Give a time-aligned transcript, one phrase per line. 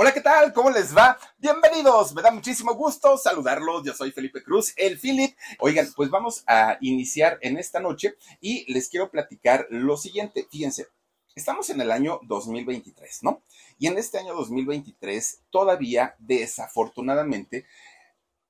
[0.00, 0.52] Hola, ¿qué tal?
[0.52, 1.18] ¿Cómo les va?
[1.38, 3.82] Bienvenidos, me da muchísimo gusto saludarlos.
[3.84, 5.36] Yo soy Felipe Cruz, el Philip.
[5.58, 10.46] Oigan, pues vamos a iniciar en esta noche y les quiero platicar lo siguiente.
[10.52, 10.86] Fíjense,
[11.34, 13.42] estamos en el año 2023, ¿no?
[13.76, 17.66] Y en este año 2023 todavía, desafortunadamente,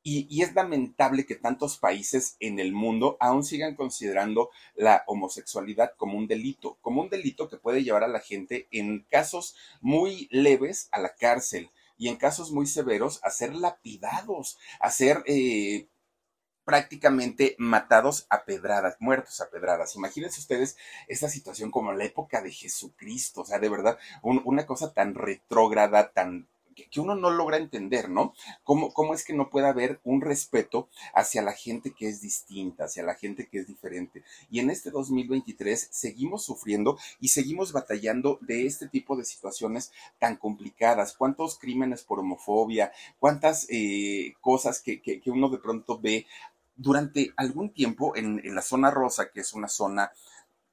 [0.09, 5.93] y, y, es lamentable que tantos países en el mundo aún sigan considerando la homosexualidad
[5.99, 10.27] como un delito, como un delito que puede llevar a la gente en casos muy
[10.31, 15.89] leves a la cárcel y en casos muy severos a ser lapidados, a ser eh,
[16.65, 19.95] prácticamente matados a pedradas, muertos a pedradas.
[19.97, 24.65] Imagínense ustedes esta situación como la época de Jesucristo, o sea, de verdad, un, una
[24.65, 26.49] cosa tan retrógrada, tan
[26.91, 28.35] que uno no logra entender, ¿no?
[28.65, 32.85] ¿Cómo, ¿Cómo es que no puede haber un respeto hacia la gente que es distinta,
[32.85, 34.23] hacia la gente que es diferente?
[34.51, 40.37] Y en este 2023 seguimos sufriendo y seguimos batallando de este tipo de situaciones tan
[40.37, 41.15] complicadas.
[41.17, 42.93] ¿Cuántos crímenes por homofobia?
[43.19, 46.27] ¿Cuántas eh, cosas que, que, uno de pronto ve
[46.75, 50.13] durante algún tiempo en la zona rosa, que es una zona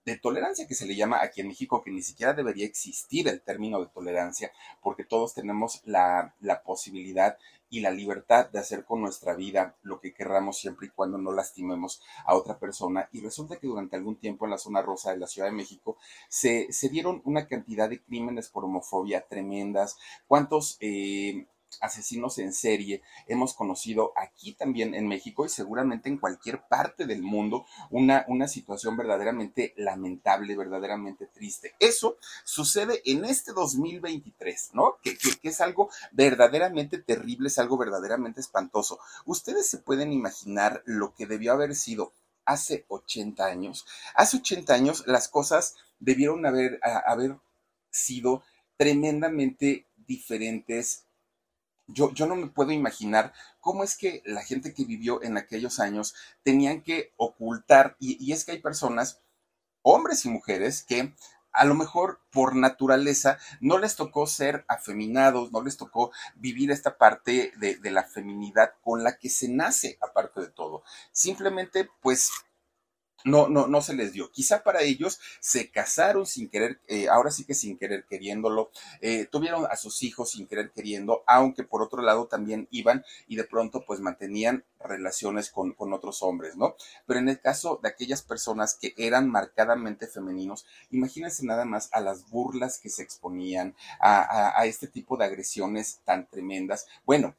[0.06, 3.42] de tolerancia que se le llama aquí en México, que ni siquiera debería existir el
[3.42, 7.38] término de tolerancia, porque todos tenemos la, la, posibilidad
[7.72, 11.32] y la libertad de hacer con nuestra vida lo que querramos siempre y cuando no
[11.32, 13.10] lastimemos a otra persona.
[13.12, 15.98] Y resulta que durante algún tiempo en la zona rosa de la Ciudad de México
[16.30, 19.98] se, se dieron una cantidad de crímenes por homofobia tremendas.
[20.28, 20.78] ¿Cuántos...
[20.80, 21.48] Eh,
[21.82, 27.22] asesinos en serie hemos conocido aquí también en México y seguramente en cualquier parte del
[27.22, 31.74] mundo una, una situación verdaderamente lamentable, verdaderamente triste.
[31.80, 34.98] Eso sucede en este 2023, ¿no?
[35.02, 39.00] Que, que, es algo verdaderamente terrible, es algo verdaderamente espantoso.
[39.26, 42.14] Ustedes se pueden imaginar lo que debió haber sido
[42.46, 43.86] hace 80 años.
[44.16, 47.38] Hace 80 años las cosas debieron haber, haber
[47.90, 48.44] sido
[48.78, 51.05] tremendamente diferentes
[51.88, 55.80] yo, yo, no me puedo imaginar cómo es que la gente que vivió en aquellos
[55.80, 59.22] años tenían que ocultar, y, y, es que hay personas,
[59.82, 61.14] hombres y mujeres, que
[61.56, 66.98] a lo mejor por naturaleza no les tocó ser afeminados, no les tocó vivir esta
[66.98, 70.84] parte de, de la feminidad con la que se nace, aparte de todo.
[71.12, 72.30] Simplemente, pues,
[73.26, 74.32] no, no, no se les dio.
[74.32, 78.72] Quizá para ellos se casaron sin querer, eh, ahora sí que sin querer queriéndolo,
[79.02, 83.36] eh, tuvieron a sus hijos sin querer queriendo, aunque por otro lado también iban y
[83.36, 86.76] de pronto pues mantenían relaciones con, con otros hombres, ¿no?
[87.08, 92.02] Pero en el caso de aquellas personas que eran marcadamente femeninos, imagínense nada más a
[92.02, 96.88] las burlas que se exponían, a, este tipo de agresiones tan tremendas.
[97.06, 97.36] Bueno,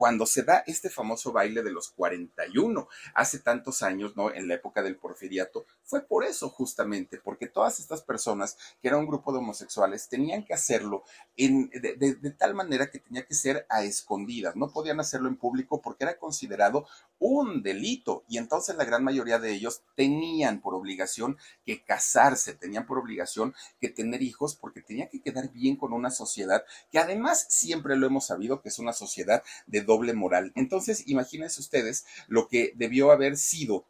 [0.00, 4.32] cuando se da este famoso baile de los 41, hace tantos años, ¿no?
[4.32, 8.96] En la época del porfiriato, fue por eso justamente, porque todas estas personas, que era
[8.96, 11.04] un grupo de homosexuales, tenían que hacerlo
[11.36, 15.28] en, de, de, de, tal manera que tenía que ser a escondidas, no podían hacerlo
[15.28, 16.86] en público porque era considerado
[17.20, 22.86] un delito y entonces la gran mayoría de ellos tenían por obligación que casarse, tenían
[22.86, 27.46] por obligación que tener hijos porque tenía que quedar bien con una sociedad que además
[27.48, 30.50] siempre lo hemos sabido que es una sociedad de doble moral.
[30.56, 33.86] Entonces, imagínense ustedes lo que debió haber sido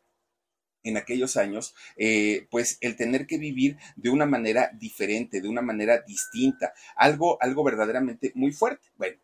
[0.82, 5.62] en aquellos años, eh, pues el tener que vivir de una manera diferente, de una
[5.62, 8.88] manera distinta, algo, algo verdaderamente muy fuerte.
[8.96, 9.18] Bueno,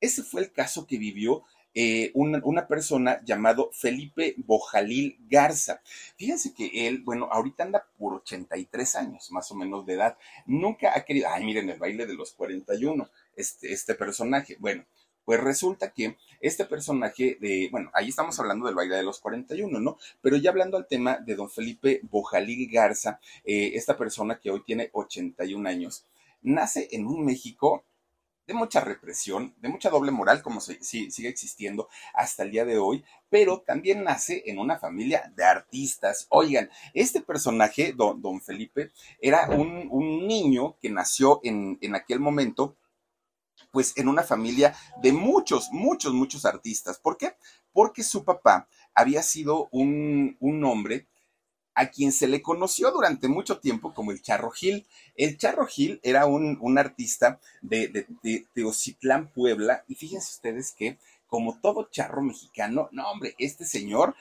[0.00, 1.44] ese fue el caso que vivió
[1.74, 5.80] eh, una, una, persona llamado Felipe Bojalil Garza.
[6.16, 10.18] Fíjense que él, bueno, ahorita anda por 83 años, más o menos de edad.
[10.46, 14.56] Nunca ha querido, ay, miren el baile de los 41, este, este personaje.
[14.58, 14.84] Bueno,
[15.24, 19.80] pues resulta que este personaje de, bueno, ahí estamos hablando del baile de los 41,
[19.80, 19.96] ¿no?
[20.20, 24.62] Pero ya hablando al tema de don Felipe Bojalil Garza, eh, esta persona que hoy
[24.64, 26.04] tiene 81 años,
[26.42, 27.84] nace en un México
[28.46, 32.64] de mucha represión, de mucha doble moral, como se, si, sigue existiendo hasta el día
[32.64, 36.26] de hoy, pero también nace en una familia de artistas.
[36.30, 42.20] Oigan, este personaje, don, don Felipe, era un, un, niño que nació en, en aquel
[42.20, 42.76] momento
[43.70, 46.98] pues en una familia de muchos, muchos, muchos artistas.
[46.98, 47.36] ¿Por qué?
[47.72, 51.06] Porque su papá había sido un, un hombre
[51.74, 54.86] a quien se le conoció durante mucho tiempo como el Charro Gil.
[55.16, 57.88] El Charro Gil era un, artista de,
[58.22, 64.14] de, de Puebla, y fíjense ustedes que, como todo charro mexicano, no, hombre, este señor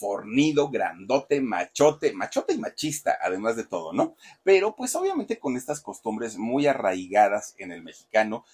[0.00, 4.16] fornido, grandote, machote, machote y machista, además de todo, ¿no?
[4.42, 8.44] Pero pues obviamente con estas costumbres muy arraigadas en el mexicano,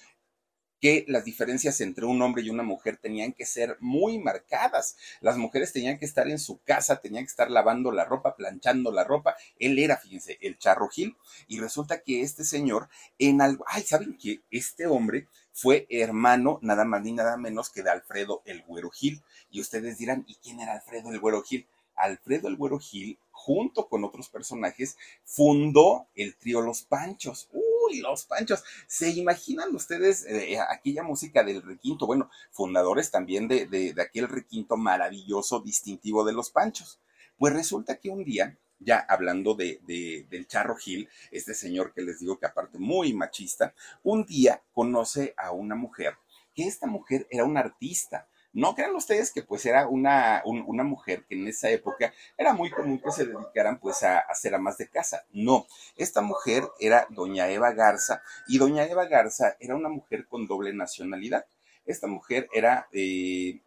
[0.86, 4.96] que las diferencias entre un hombre y una mujer tenían que ser muy marcadas.
[5.20, 8.92] Las mujeres tenían que estar en su casa, tenían que estar lavando la ropa, planchando
[8.92, 9.34] la ropa.
[9.58, 11.16] Él era, fíjense, el charro Gil.
[11.48, 12.88] Y resulta que este señor,
[13.18, 14.42] en algo, ay, ¿saben qué?
[14.48, 19.24] Este hombre fue hermano nada más ni nada menos que de Alfredo el Güero Gil.
[19.50, 21.66] Y ustedes dirán, ¿y quién era Alfredo el Güero Gil?
[21.96, 27.48] Alfredo el Güero Gil, junto con otros personajes, fundó el trío Los Panchos.
[27.86, 28.62] Uy, Los Panchos.
[28.86, 32.06] ¿Se imaginan ustedes eh, aquella música del requinto?
[32.06, 37.00] Bueno, fundadores también de, de, de aquel requinto maravilloso, distintivo de Los Panchos.
[37.38, 42.02] Pues resulta que un día ya hablando de, de, del Charro Gil, este señor que
[42.02, 46.16] les digo que aparte muy machista, un día conoce a una mujer,
[46.54, 50.82] que esta mujer era una artista, no crean ustedes que pues era una, un, una
[50.82, 54.54] mujer que en esa época era muy común que se dedicaran pues a, a hacer
[54.54, 55.26] amas de casa.
[55.30, 60.46] No, esta mujer era doña Eva Garza y doña Eva Garza era una mujer con
[60.46, 61.44] doble nacionalidad.
[61.84, 63.60] Esta mujer era eh,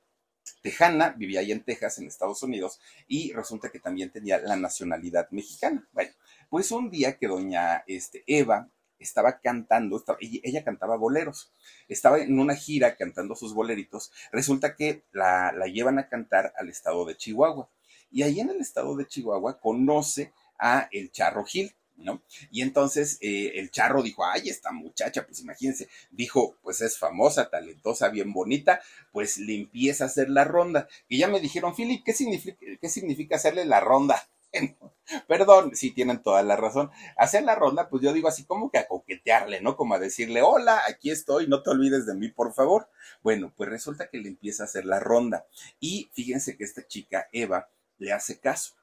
[0.63, 5.29] tejana, vivía ahí en Texas, en Estados Unidos, y resulta que también tenía la nacionalidad
[5.29, 5.87] mexicana.
[5.91, 6.11] Bueno,
[6.49, 8.67] pues un día que doña este, Eva
[8.99, 11.51] estaba cantando, ella, cantaba boleros,
[11.87, 16.69] estaba en una gira cantando sus boleritos, resulta que la, la llevan a cantar al
[16.69, 17.69] estado de Chihuahua.
[18.11, 22.23] Y ahí en el estado de Chihuahua conoce a el Charro Gil, ¿no?
[22.51, 27.49] Y entonces eh, el charro dijo, ay, esta muchacha, pues imagínense, dijo, pues es famosa,
[27.49, 28.81] talentosa, bien bonita,
[29.11, 30.87] pues le empieza a hacer la ronda.
[31.07, 34.29] Y ya me dijeron, Philip, ¿qué significa, qué significa hacerle la ronda?
[35.27, 36.91] Perdón, sí tienen toda la razón.
[37.17, 39.75] Hacer la ronda, pues yo digo así como que a coquetearle, ¿no?
[39.75, 42.89] Como a decirle, hola, aquí estoy, no te olvides de mí, por favor.
[43.21, 45.45] Bueno, pues resulta que le empieza a hacer la ronda.
[45.79, 48.75] Y fíjense que esta chica, Eva, le hace caso.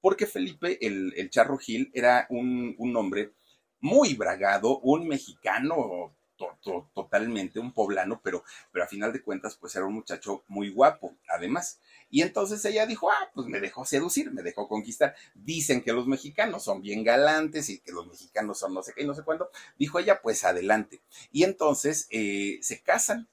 [0.00, 3.32] Porque Felipe, el, el Charro Gil, era un, un hombre
[3.80, 8.42] muy bragado, un mexicano To, to, totalmente un poblano, pero,
[8.72, 11.80] pero a final de cuentas, pues era un muchacho muy guapo, además.
[12.10, 15.14] Y entonces ella dijo, ah, pues me dejó seducir, me dejó conquistar.
[15.34, 19.04] Dicen que los mexicanos son bien galantes y que los mexicanos son no sé qué
[19.04, 19.50] y no sé cuándo.
[19.78, 21.02] Dijo ella, pues adelante.
[21.32, 23.28] Y entonces eh, se casan.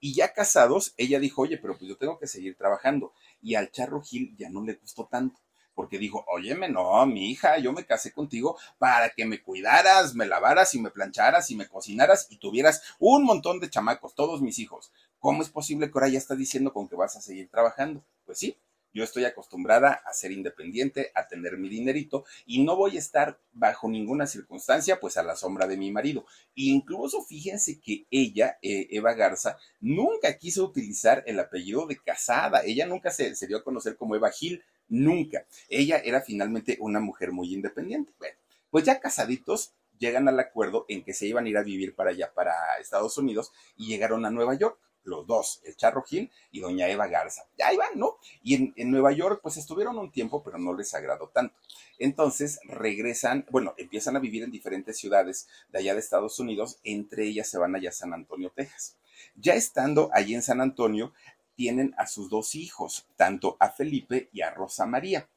[0.00, 3.12] Y ya casados, ella dijo, oye, pero pues yo tengo que seguir trabajando.
[3.40, 5.38] Y al Charro Gil ya no le gustó tanto
[5.78, 10.26] porque dijo, óyeme, no, mi hija, yo me casé contigo para que me cuidaras, me
[10.26, 14.58] lavaras y me plancharas y me cocinaras y tuvieras un montón de chamacos, todos mis
[14.58, 14.90] hijos.
[15.20, 18.02] ¿Cómo es posible que ahora ya está diciendo con que vas a seguir trabajando?
[18.28, 18.58] Pues sí,
[18.92, 23.40] yo estoy acostumbrada a ser independiente, a tener mi dinerito y no voy a estar
[23.52, 26.26] bajo ninguna circunstancia pues a la sombra de mi marido.
[26.54, 32.60] Incluso fíjense que ella, eh, Eva Garza, nunca quiso utilizar el apellido de casada.
[32.66, 35.46] Ella nunca se, se dio a conocer como Eva Gil, nunca.
[35.70, 38.12] Ella era finalmente una mujer muy independiente.
[38.18, 38.36] Bueno,
[38.68, 42.10] pues ya casaditos llegan al acuerdo en que se iban a ir a vivir para
[42.10, 46.60] allá, para Estados Unidos, y llegaron a Nueva York los dos, el Charro Gil y
[46.60, 47.46] doña Eva Garza.
[47.58, 48.18] Ya iban, ¿no?
[48.42, 51.54] Y en, en, Nueva York, pues estuvieron un tiempo, pero no les agradó tanto.
[51.98, 57.24] Entonces regresan, bueno, empiezan a vivir en diferentes ciudades de allá de Estados Unidos, entre
[57.24, 58.96] ellas se van allá a San Antonio, Texas.
[59.34, 61.12] Ya estando allí en San Antonio,
[61.54, 65.28] tienen a sus dos hijos, tanto a Felipe y a Rosa María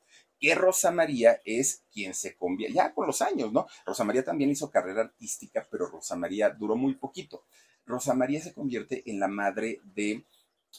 [0.41, 3.67] que Rosa María es quien se convierte, ya con los años, ¿no?
[3.85, 7.43] Rosa María también hizo carrera artística, pero Rosa María duró muy poquito.
[7.85, 10.25] Rosa María se convierte en la madre de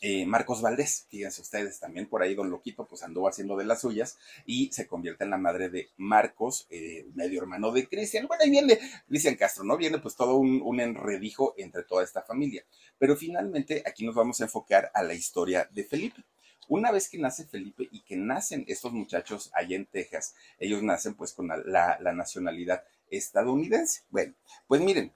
[0.01, 3.83] eh, Marcos Valdés, fíjense ustedes, también por ahí Don Loquito pues andó haciendo de las
[3.83, 8.27] suyas y se convierte en la madre de Marcos, eh, medio hermano de Cristian.
[8.27, 9.77] Bueno, ahí viene Cristian Castro, ¿no?
[9.77, 12.65] Viene pues todo un, enredijo entre toda esta familia.
[12.99, 16.25] Pero finalmente aquí nos vamos a enfocar a la historia de Felipe.
[16.69, 21.15] Una vez que nace Felipe y que nacen estos muchachos allá en Texas, ellos nacen
[21.15, 24.03] pues con la nacionalidad estadounidense.
[24.11, 24.35] Bueno,
[24.67, 25.13] pues miren,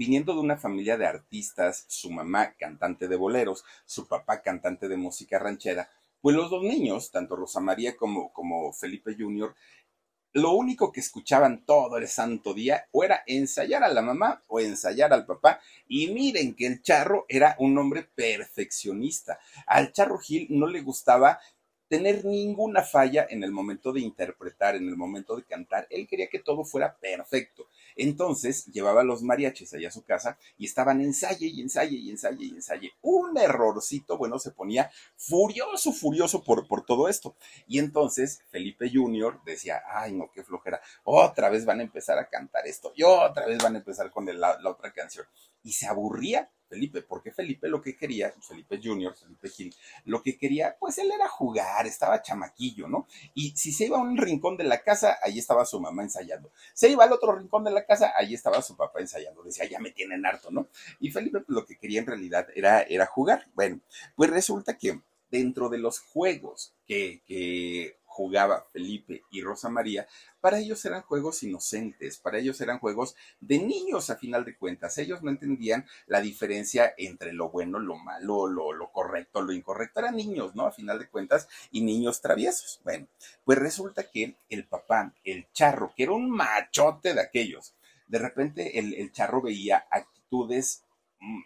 [0.00, 4.96] viniendo de una familia de artistas, su mamá cantante de boleros, su papá cantante de
[4.96, 5.90] música ranchera,
[6.22, 9.54] pues los dos niños, tanto Rosa María como, como Felipe Jr.,
[10.32, 14.58] lo único que escuchaban todo el santo día o era ensayar a la mamá o
[14.60, 15.60] ensayar al papá.
[15.86, 19.38] Y miren que el charro era un hombre perfeccionista.
[19.66, 21.40] Al charro Gil no le gustaba
[21.88, 25.88] tener ninguna falla en el momento de interpretar, en el momento de cantar.
[25.90, 27.66] Él quería que todo fuera perfecto.
[28.02, 32.08] Entonces llevaba a los mariachis allá a su casa y estaban ensaye y ensaye y
[32.08, 32.92] ensaye y ensaye.
[33.02, 37.36] Un errorcito, bueno, se ponía furioso, furioso por, por todo esto.
[37.68, 39.40] Y entonces Felipe Jr.
[39.44, 43.44] decía, ay no, qué flojera, otra vez van a empezar a cantar esto y otra
[43.44, 45.26] vez van a empezar con la otra canción.
[45.62, 50.38] Y se aburría Felipe, porque Felipe lo que quería, Felipe Junior, Felipe Gil, lo que
[50.38, 53.08] quería, pues él era jugar, estaba chamaquillo, ¿no?
[53.34, 56.52] Y si se iba a un rincón de la casa, ahí estaba su mamá ensayando.
[56.72, 59.42] Se iba al otro rincón de la casa, ahí estaba su papá ensayando.
[59.42, 60.68] Decía, ya me tienen harto, ¿no?
[61.00, 63.46] Y Felipe, pues lo que quería en realidad era, era jugar.
[63.54, 63.80] Bueno,
[64.16, 70.06] pues resulta que dentro de los juegos que, que jugaba Felipe y Rosa María,
[70.40, 74.98] para ellos eran juegos inocentes, para ellos eran juegos de niños a final de cuentas.
[74.98, 80.00] Ellos no entendían la diferencia entre lo bueno, lo malo, lo, lo correcto, lo incorrecto.
[80.00, 80.66] Eran niños, ¿no?
[80.66, 82.80] A final de cuentas, y niños traviesos.
[82.82, 83.06] Bueno,
[83.44, 87.74] pues resulta que el papá, el charro, que era un machote de aquellos,
[88.10, 90.84] de repente el, el charro veía actitudes
[91.20, 91.40] mm,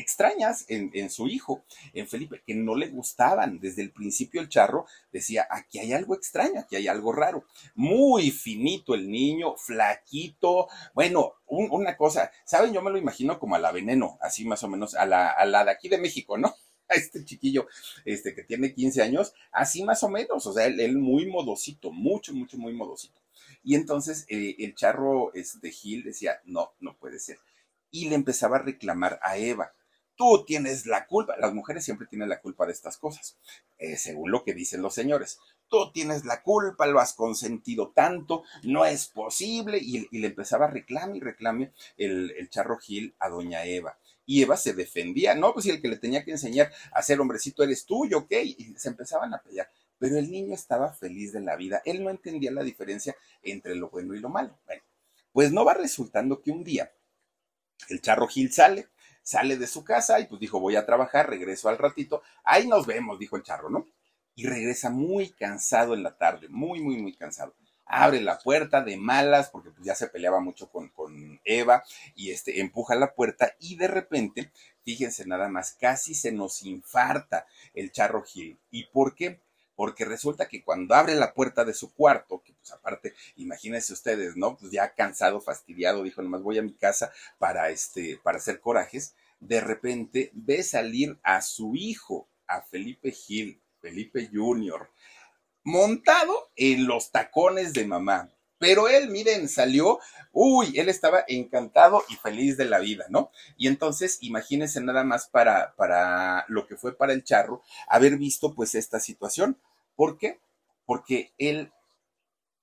[0.00, 3.60] extrañas en, su hijo, en Felipe, que no le gustaban.
[3.60, 7.44] Desde el principio el charro decía, aquí hay algo extraño, aquí hay algo raro.
[7.74, 10.68] Muy finito el niño, flaquito.
[10.94, 12.72] Bueno, una cosa, ¿saben?
[12.72, 15.44] Yo me lo imagino como a la veneno, así más o menos, a la, a
[15.44, 16.54] la de aquí de México, ¿no?
[16.90, 17.68] A este chiquillo,
[18.04, 22.34] este que tiene 15 años, así más o menos, o sea, él, muy modosito, mucho,
[22.34, 23.20] mucho, muy modosito.
[23.62, 27.38] Y entonces eh, el charro de este, Gil decía, no, no puede ser.
[27.90, 29.72] Y le empezaba a reclamar a Eva
[30.20, 31.34] tú tienes la culpa.
[31.38, 33.38] Las mujeres siempre tienen la culpa de estas cosas,
[33.78, 35.38] eh, según lo que dicen los señores.
[35.66, 39.78] Tú tienes la culpa, lo has consentido tanto, no es posible.
[39.80, 43.96] Y, le empezaba a reclamar y reclame el, charro Gil a doña Eva.
[44.26, 47.64] Y Eva se defendía, no, pues el que le tenía que enseñar a ser hombrecito
[47.64, 48.32] eres tú, ¿ok?
[48.44, 49.70] Y se empezaban a pelear.
[50.00, 51.82] Pero el niño estaba feliz de la vida.
[51.84, 54.58] Él no entendía la diferencia entre lo bueno y lo malo.
[54.66, 54.82] Bueno,
[55.30, 56.90] pues no va resultando que un día
[57.88, 58.88] el charro Gil sale,
[59.22, 62.86] sale de su casa y pues dijo, voy a trabajar, regreso al ratito, ahí nos
[62.86, 63.86] vemos, dijo el charro, ¿no?
[64.34, 67.54] Y regresa muy cansado en la tarde, muy, muy, muy cansado.
[67.84, 71.82] Abre la puerta de malas, porque pues ya se peleaba mucho con, con Eva,
[72.14, 74.52] y este, empuja la puerta y de repente,
[74.82, 78.58] fíjense nada más, casi se nos infarta el charro Gil.
[78.70, 79.40] ¿Y por qué?
[79.80, 84.36] Porque resulta que cuando abre la puerta de su cuarto, que pues aparte, imagínense ustedes,
[84.36, 84.58] ¿no?
[84.58, 89.14] Pues ya cansado, fastidiado, dijo, nomás voy a mi casa para este, para hacer corajes,
[89.38, 94.90] de repente ve salir a su hijo, a Felipe Gil, Felipe Jr.,
[95.64, 98.30] montado en los tacones de mamá.
[98.60, 100.00] Pero él, miren, salió,
[100.32, 103.30] uy, él estaba encantado y feliz de la vida, ¿no?
[103.56, 108.54] Y entonces, imagínense nada más para, para lo que fue para el charro, haber visto
[108.54, 109.56] pues esta situación.
[110.00, 110.40] ¿Por qué?
[110.86, 111.70] Porque él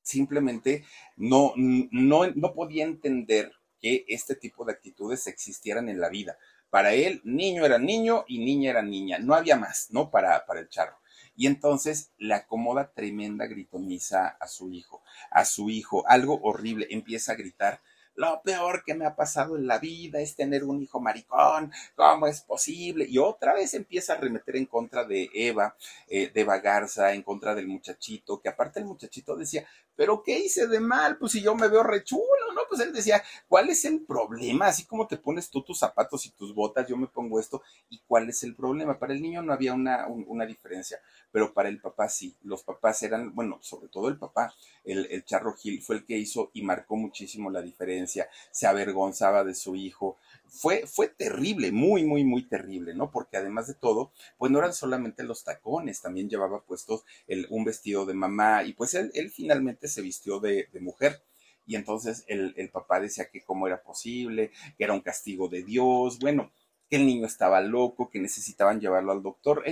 [0.01, 0.83] simplemente
[1.17, 6.39] no, no, no podía entender que este tipo de actitudes existieran en la vida.
[6.71, 9.19] Para él, niño era niño y niña era niña.
[9.19, 10.09] No había más, ¿no?
[10.09, 10.97] Para, para el charro.
[11.35, 17.33] Y entonces le acomoda tremenda gritoniza a su hijo, a su hijo, algo horrible, empieza
[17.33, 17.83] a gritar,
[18.17, 22.27] lo peor que me ha pasado en la vida es tener un hijo maricón, ¿cómo
[22.27, 23.05] es posible?
[23.07, 25.75] Y otra vez empieza a remeter en contra de Eva,
[26.07, 29.67] eh, de Eva Garza, en contra del muchachito, que aparte el muchachito decía,
[29.97, 31.17] pero ¿qué hice de mal?
[31.17, 32.61] Pues si yo me veo rechulo, ¿no?
[32.69, 34.67] Pues él decía, ¿cuál es el problema?
[34.67, 37.99] Así como te pones tú tus zapatos y tus botas, yo me pongo esto, ¿y
[38.07, 38.97] cuál es el problema?
[38.97, 41.01] Para el niño no había una, una diferencia,
[41.31, 44.53] pero para el papá sí, los papás eran, bueno, sobre todo el papá,
[44.85, 49.43] el, el Charro Gil fue el que hizo y marcó muchísimo la diferencia se avergonzaba
[49.43, 50.17] de su hijo.
[50.47, 53.11] Fue, fue terrible, muy, muy, muy terrible, ¿no?
[53.11, 57.65] Porque además de todo, pues no eran solamente los tacones, también llevaba puestos el, un
[57.65, 61.21] vestido de mamá y pues él, él finalmente se vistió de, mujer.
[61.65, 66.19] Y entonces el, papá decía que cómo era posible, que era un castigo de Dios,
[66.19, 66.51] bueno,
[66.89, 69.63] que el niño estaba loco, que necesitaban llevarlo al doctor.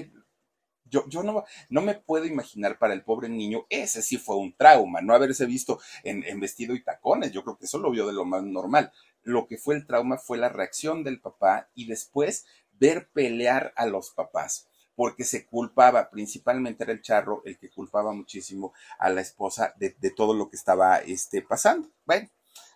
[0.87, 4.55] Yo, yo no, no, me puedo imaginar para el pobre niño, ese sí fue un
[4.55, 8.05] trauma, no haberse visto en, en, vestido y tacones, yo creo que eso lo vio
[8.05, 8.91] de lo más normal.
[9.23, 12.45] Lo que fue el trauma fue la reacción del papá y después
[12.79, 18.13] ver pelear a los papás, porque se culpaba, principalmente era el charro el que culpaba
[18.13, 21.89] muchísimo a la esposa de, todo lo que estaba este, pasando.
[22.05, 22.29] Bueno,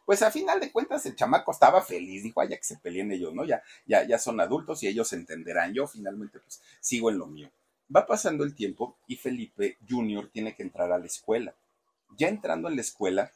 [0.06, 3.34] pues a final de cuentas el chamaco estaba feliz, dijo, ya que se peleen ellos,
[3.34, 3.46] ¿no?
[3.46, 5.74] Ya, ya, ya son adultos y ellos entenderán.
[5.74, 7.50] Yo finalmente pues sigo en lo mío.
[7.96, 10.30] Va pasando el tiempo y Felipe Jr.
[10.32, 11.56] tiene que entrar a la escuela.
[12.18, 13.32] Ya entrando en la escuela,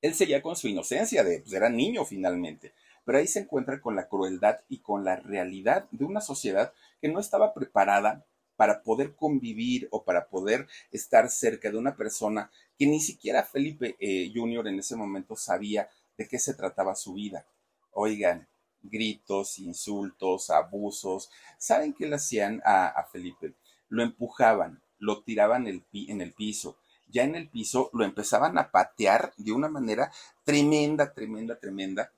[0.00, 2.72] él seguía con su inocencia de, pues era niño finalmente,
[3.04, 7.08] pero ahí se encuentra con la crueldad y con la realidad de una sociedad que
[7.08, 8.24] no estaba preparada
[8.56, 13.96] para poder convivir o para poder estar cerca de una persona que ni siquiera Felipe
[13.98, 14.68] eh, Jr.
[14.68, 17.46] en ese momento sabía de qué se trataba su vida.
[17.92, 18.46] Oigan,
[18.82, 21.30] gritos, insultos, abusos.
[21.58, 23.54] ¿Saben qué le hacían a, Felipe?
[23.88, 26.78] Lo empujaban, lo tiraban en el piso.
[27.12, 30.10] Ya en el piso lo empezaban a patear de una manera
[30.44, 32.10] tremenda, tremenda, tremenda.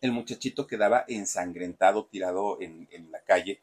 [0.00, 3.62] El muchachito quedaba ensangrentado, tirado en, la calle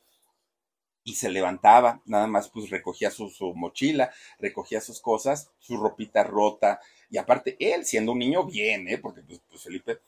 [1.04, 6.82] y se levantaba, nada más pues recogía su, mochila, recogía sus cosas, su ropita rota,
[7.10, 8.98] y aparte él siendo un niño bien, ¿eh?
[8.98, 10.00] porque pues, pues Felipe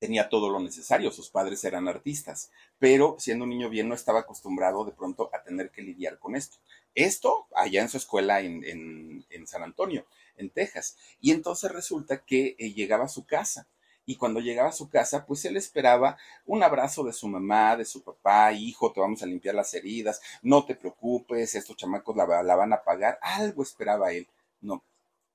[0.00, 4.20] tenía todo lo necesario, sus padres eran artistas, pero siendo un niño bien no estaba
[4.20, 6.56] acostumbrado de pronto a tener que lidiar con esto.
[6.94, 10.06] Esto allá en su escuela en, San Antonio,
[10.36, 10.96] en Texas.
[11.20, 13.68] Y entonces resulta que eh, llegaba a su casa.
[14.06, 16.16] Y cuando llegaba a su casa, pues él esperaba
[16.46, 20.20] un abrazo de su mamá, de su papá, hijo, te vamos a limpiar las heridas,
[20.42, 24.26] no te preocupes, estos chamacos la, la van a pagar, algo esperaba él.
[24.60, 24.82] No,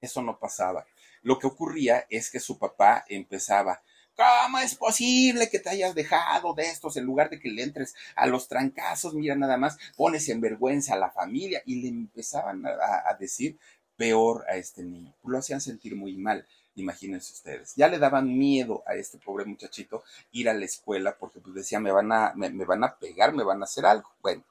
[0.02, 0.86] eso no pasaba.
[1.22, 3.82] Lo que ocurría es que su papá empezaba,
[4.16, 7.96] ¿Cómo es posible que te hayas dejado de estos en lugar de que le entres
[8.16, 9.14] a los trancazos?
[9.14, 13.58] Mira, nada más pones en vergüenza a la familia y le empezaban a, decir
[13.98, 15.14] peor a este niño.
[15.26, 17.76] Lo hacían sentir muy mal, imagínense ustedes.
[17.76, 21.80] Ya le daban miedo a este pobre muchachito ir a la escuela porque pues decía,
[21.80, 24.10] me van a, me, van a pegar, me van a hacer algo.
[24.22, 24.44] Bueno,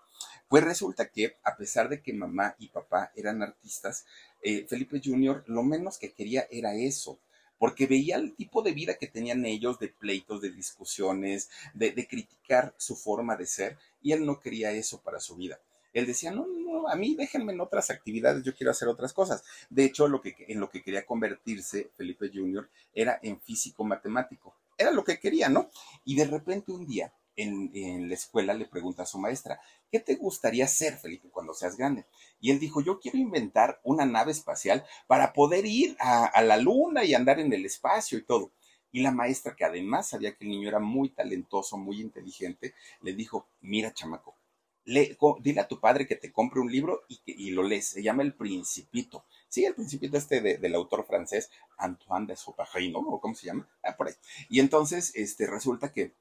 [0.48, 4.06] pues resulta que a pesar de que mamá y papá eran artistas,
[4.42, 5.44] eh, Felipe Jr.
[5.46, 7.18] lo menos que quería era eso
[7.58, 12.74] porque veía el tipo de vida que tenían ellos, de pleitos, de discusiones, de, criticar
[12.76, 15.58] su forma de ser, y él no quería eso para su vida.
[15.94, 19.42] Él decía, no, no, a mí déjenme en otras actividades, yo quiero hacer otras cosas.
[19.70, 22.68] De hecho, lo que, en lo que quería convertirse Felipe Jr.
[22.92, 24.54] era en físico matemático.
[24.76, 25.70] Era lo que quería, ¿no?
[26.04, 29.60] Y de repente un día en, la escuela le pregunta a su maestra,
[29.90, 32.06] ¿qué te gustaría ser, Felipe, cuando seas grande?
[32.40, 37.04] Y él dijo, yo quiero inventar una nave espacial para poder ir a, la luna
[37.04, 38.50] y andar en el espacio y todo.
[38.92, 43.12] Y la maestra, que además sabía que el niño era muy talentoso, muy inteligente, le
[43.12, 44.36] dijo, mira, chamaco,
[44.84, 47.86] dile a tu padre que te compre un libro y, que, y lo lees.
[47.86, 49.24] Se llama El Principito.
[49.48, 53.20] Sí, el Principito este del autor francés Antoine de Saint-Exupéry, ¿no?
[53.20, 53.68] ¿Cómo se llama?
[53.82, 54.14] Ah, por ahí.
[54.48, 56.12] Y entonces, este, resulta que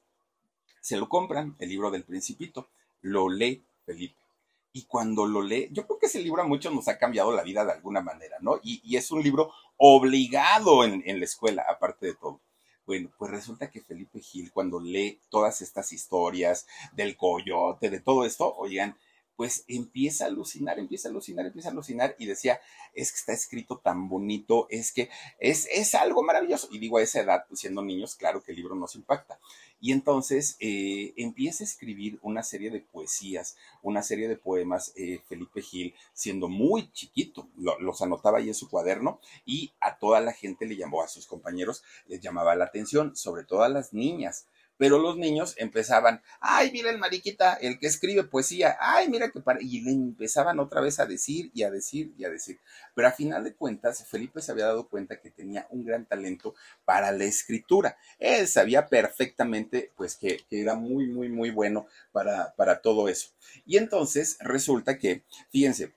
[0.82, 2.70] se lo compran, el libro del principito,
[3.01, 4.20] lo lee Felipe.
[4.74, 7.44] Y cuando lo lee, yo creo que ese libro a muchos nos ha cambiado la
[7.44, 8.59] vida de alguna manera, ¿no?
[8.64, 12.42] Y, es un libro obligado en, en la escuela, aparte de todo.
[12.85, 18.25] Bueno, pues resulta que Felipe Gil, cuando lee todas estas historias del coyote, de todo
[18.25, 18.98] esto, oigan,
[19.35, 22.59] pues empieza a alucinar, empieza a alucinar, empieza a alucinar y decía,
[22.93, 26.67] es que está escrito tan bonito, es que es, es algo maravilloso.
[26.72, 29.39] Y digo, a esa edad, pues siendo niños, claro que el libro nos impacta.
[29.79, 35.19] Y entonces eh, empieza a escribir una serie de poesías, una serie de poemas, eh,
[35.27, 40.31] Felipe Gil, siendo muy chiquito, los anotaba ahí en su cuaderno y a toda la
[40.31, 44.48] gente le llamó, a sus compañeros les llamaba la atención, sobre todo a las niñas
[44.77, 49.40] pero los niños empezaban, ay, mira el mariquita, el que escribe poesía, ay, mira que
[49.40, 52.59] para, y le empezaban otra vez a decir y a decir y a decir.
[52.96, 56.55] Pero a final de cuentas, Felipe se había dado cuenta que tenía un gran talento
[56.86, 57.98] para la escritura.
[58.20, 63.29] Él sabía perfectamente, pues, que, que era muy, muy, muy bueno para, para todo eso.
[63.66, 65.94] Y entonces resulta que, fíjense,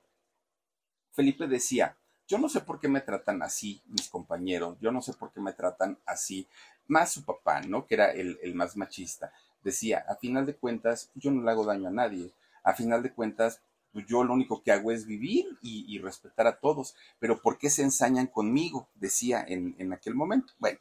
[1.12, 1.96] Felipe decía,
[2.28, 5.40] yo no sé por qué me tratan así mis compañeros, yo no sé por qué
[5.40, 6.46] me tratan así
[6.88, 7.86] más su papá, ¿no?
[7.86, 9.32] Que era el, más machista.
[9.62, 12.32] Decía, a final de cuentas, yo no le hago daño a nadie.
[12.62, 13.60] A final de cuentas,
[13.92, 16.94] pues yo lo único que hago es vivir y, respetar a todos.
[17.18, 18.88] Pero ¿por qué se ensañan conmigo?
[18.94, 20.52] Decía en, en aquel momento.
[20.58, 20.78] Bueno,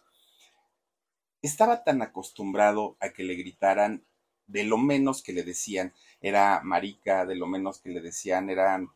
[1.41, 4.03] estaba tan acostumbrado a que le gritaran
[4.47, 8.89] de lo menos que le decían era marica, de lo menos que le decían eran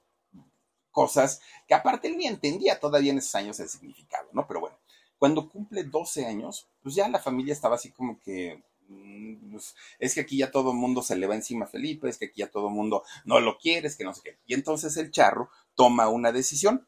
[0.92, 4.48] cosas que aparte él ni entendía todavía en esos años el significado, ¿no?
[4.48, 4.69] Pero bueno,
[5.20, 10.16] cuando cumple 12 años, pues ya la familia estaba así como que, mm, pues, es
[10.16, 12.40] que aquí ya todo el mundo se le va encima a Felipe, es que aquí
[12.40, 14.38] ya todo el mundo no lo quiere, es que no sé qué.
[14.48, 16.88] Y entonces el charro toma una decisión,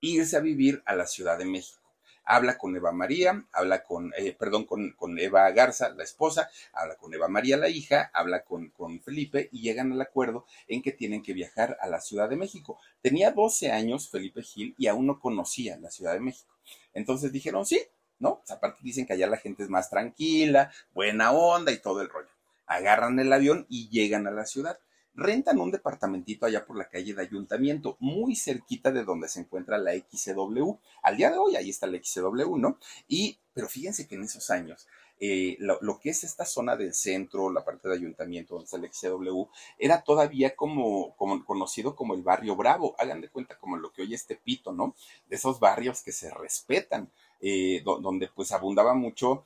[0.00, 1.82] irse a vivir a la Ciudad de México
[2.24, 7.12] habla con Eva María, habla con, eh, perdón, con, Eva Garza, la esposa, habla con
[7.14, 11.22] Eva María, la hija, habla con, con Felipe y llegan al acuerdo en que tienen
[11.22, 12.78] que viajar a la Ciudad de México.
[13.00, 16.51] Tenía 12 años Felipe Gil y aún no conocía la Ciudad de México.
[16.94, 17.80] Entonces dijeron, sí,
[18.18, 18.38] ¿no?
[18.38, 22.08] Pues aparte dicen que allá la gente es más tranquila, buena onda y todo el
[22.08, 22.30] rollo.
[22.66, 24.78] Agarran el avión y llegan a la ciudad
[25.14, 29.78] rentan un departamentito allá por la calle de Ayuntamiento, muy cerquita de donde se encuentra
[29.78, 30.78] la XCW.
[31.02, 32.78] Al día de hoy ahí está la XCW, ¿no?
[33.08, 34.86] Y, pero fíjense que en esos años
[35.24, 38.92] eh, lo, que es esta zona del centro, la parte de ayuntamiento donde está el
[38.92, 39.44] XCW,
[39.78, 42.96] era todavía como, como conocido como el barrio Bravo.
[42.98, 44.96] Hagan de cuenta como lo que hoy es Tepito, ¿no?
[45.28, 47.08] De esos barrios que se respetan,
[47.40, 49.44] eh, donde pues abundaba mucho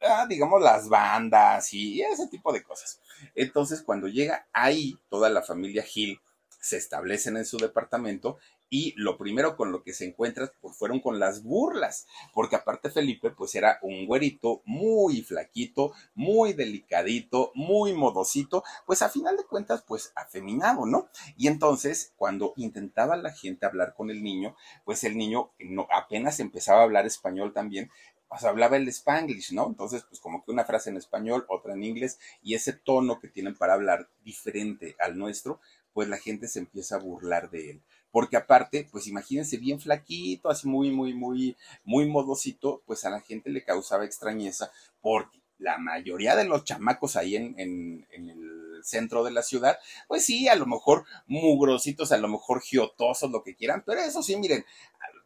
[0.00, 2.98] ah, digamos, las bandas y ese tipo de cosas.
[3.34, 8.38] Entonces, cuando llega ahí toda la familia Gil, se establecen en su departamento
[8.70, 12.90] y lo primero con lo que se encuentra pues fueron con las burlas, porque aparte
[12.90, 19.44] Felipe pues era un güerito muy flaquito, muy delicadito, muy modosito, pues a final de
[19.44, 21.08] cuentas pues afeminado, ¿no?
[21.36, 26.40] Y entonces cuando intentaba la gente hablar con el niño, pues el niño no, apenas
[26.40, 27.90] empezaba a hablar español también,
[28.28, 29.66] pues hablaba el spanglish, ¿no?
[29.68, 33.28] Entonces, pues como que una frase en español, otra en inglés, y ese tono que
[33.28, 35.60] tienen para hablar diferente al nuestro,
[35.92, 37.82] pues la gente se empieza a burlar de él.
[38.14, 43.20] Porque aparte, pues imagínense bien flaquito, así muy, muy, muy, muy modosito, pues a la
[43.20, 49.24] gente le causaba extrañeza porque la mayoría de los chamacos ahí en, en, el centro
[49.24, 53.56] de la ciudad, pues sí, a lo mejor mugrositos, a lo mejor giotosos, lo que
[53.56, 54.64] quieran, pero eso sí, miren,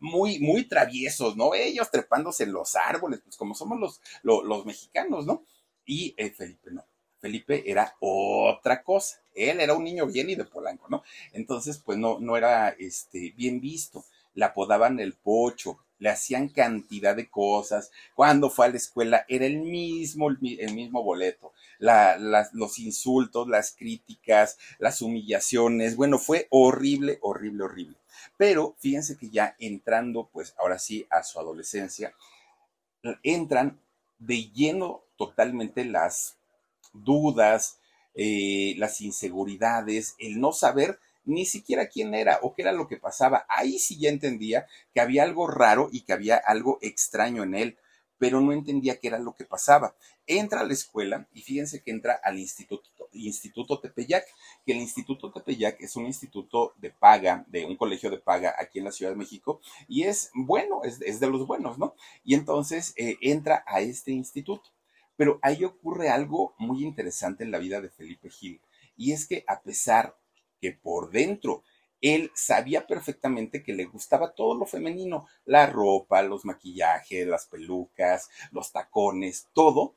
[0.00, 1.52] muy, muy traviesos, ¿no?
[1.52, 5.44] Ellos trepándose en los árboles, pues como somos los, los, los mexicanos, ¿no?
[5.84, 6.86] Y eh, Felipe no.
[7.20, 9.20] Felipe era otra cosa.
[9.34, 11.02] Él era un niño bien y de Polanco, ¿no?
[11.32, 14.04] Entonces, pues no, no era este, bien visto.
[14.34, 17.90] Le apodaban el pocho, le hacían cantidad de cosas.
[18.14, 21.52] Cuando fue a la escuela era el mismo, el mismo boleto.
[21.78, 25.96] Los insultos, las críticas, las humillaciones.
[25.96, 27.96] Bueno, fue horrible, horrible, horrible.
[28.36, 32.14] Pero fíjense que ya entrando, pues ahora sí, a su adolescencia,
[33.22, 33.80] entran
[34.18, 36.37] de lleno totalmente las
[36.92, 37.78] dudas,
[38.14, 42.96] eh, las inseguridades, el no saber ni siquiera quién era o qué era lo que
[42.96, 43.44] pasaba.
[43.48, 47.78] Ahí sí ya entendía que había algo raro y que había algo extraño en él,
[48.18, 49.94] pero no entendía qué era lo que pasaba.
[50.26, 54.24] Entra a la escuela y fíjense que entra al Instituto, Instituto Tepeyac,
[54.66, 58.78] que el Instituto Tepeyac es un instituto de paga, de un colegio de paga aquí
[58.78, 61.94] en la Ciudad de México, y es bueno, es, es de los buenos, ¿no?
[62.24, 64.70] Y entonces eh, entra a este instituto.
[65.18, 68.60] Pero ahí ocurre algo muy interesante en la vida de Felipe Gil,
[68.96, 70.16] y es que a pesar
[70.60, 71.64] que por dentro
[72.00, 78.30] él sabía perfectamente que le gustaba todo lo femenino, la ropa, los maquillajes, las pelucas,
[78.52, 79.96] los tacones, todo,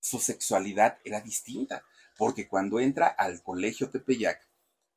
[0.00, 1.82] su sexualidad era distinta,
[2.18, 4.46] porque cuando entra al colegio Tepeyac,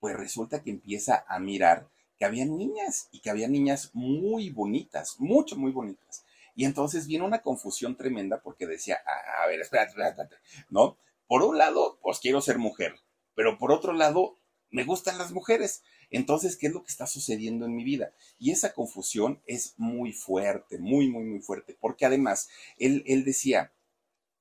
[0.02, 1.88] pues resulta que empieza a mirar
[2.20, 6.26] que había niñas y que había niñas muy bonitas, mucho, muy bonitas.
[6.58, 8.98] Y entonces viene una confusión tremenda porque decía,
[9.44, 10.36] a ver, espérate, espérate,
[10.72, 10.98] ¿no?
[11.28, 12.96] Por un lado, pues quiero ser mujer,
[13.36, 14.40] pero por otro lado,
[14.72, 15.84] me gustan las mujeres.
[16.10, 18.12] Entonces, ¿qué es lo que está sucediendo en mi vida?
[18.40, 23.72] Y esa confusión es muy fuerte, muy, muy, muy fuerte, porque además, él, él decía,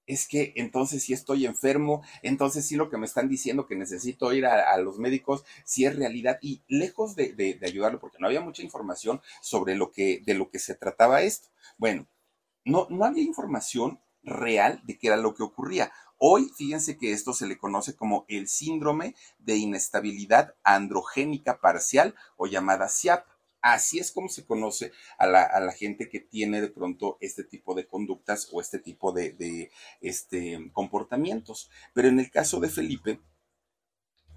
[0.06, 4.32] es que entonces si estoy enfermo, entonces sí lo que me están diciendo que necesito
[4.32, 6.38] ir a, los médicos, si es realidad.
[6.40, 10.34] Y lejos de, de, de, ayudarlo, porque no había mucha información sobre lo que, de
[10.34, 11.48] lo que se trataba esto.
[11.76, 12.06] Bueno,
[12.64, 15.92] no, no había información real de qué era lo que ocurría.
[16.18, 22.46] Hoy, fíjense que esto se le conoce como el síndrome de inestabilidad androgénica parcial o
[22.46, 23.26] llamada SIAP.
[23.62, 27.42] Así es como se conoce a la, a la, gente que tiene de pronto este
[27.42, 31.70] tipo de conductas o este tipo de, de este, comportamientos.
[31.92, 33.20] Pero en el caso de Felipe,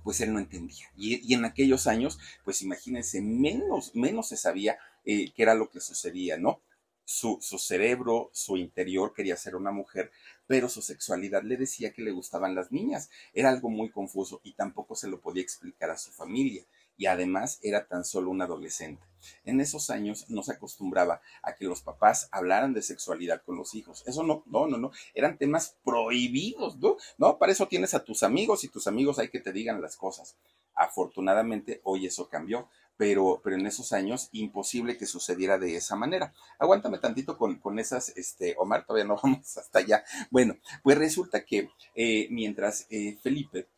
[0.04, 0.88] pues él no entendía.
[0.96, 5.70] Y, y, en aquellos años, pues imagínense, menos, menos se sabía eh, qué era lo
[5.70, 6.62] que sucedía, ¿no?
[7.04, 10.12] Su, su, cerebro, su interior quería ser una mujer,
[10.46, 13.10] pero su sexualidad le decía que le gustaban las niñas.
[13.34, 16.64] Era algo muy confuso y tampoco se lo podía explicar a su familia.
[16.98, 19.09] Y además era tan solo un adolescente.
[19.44, 23.76] En esos años no se acostumbraba a que los papás hablaran de sexualidad con los
[23.76, 24.04] hijos.
[24.08, 24.92] Eso no, no, no, no.
[25.14, 26.98] Eran temas prohibidos, ¿no?
[27.18, 29.98] No, para eso tienes a tus amigos y tus amigos hay que te digan las
[29.98, 30.38] cosas.
[30.74, 36.34] Afortunadamente hoy eso cambió pero, pero en esos años imposible que sucediera de esa manera.
[36.60, 40.04] Aguántame tantito con, con esas, este, Omar, todavía no vamos hasta allá.
[40.30, 43.70] Bueno, pues resulta que eh, mientras eh, Felipe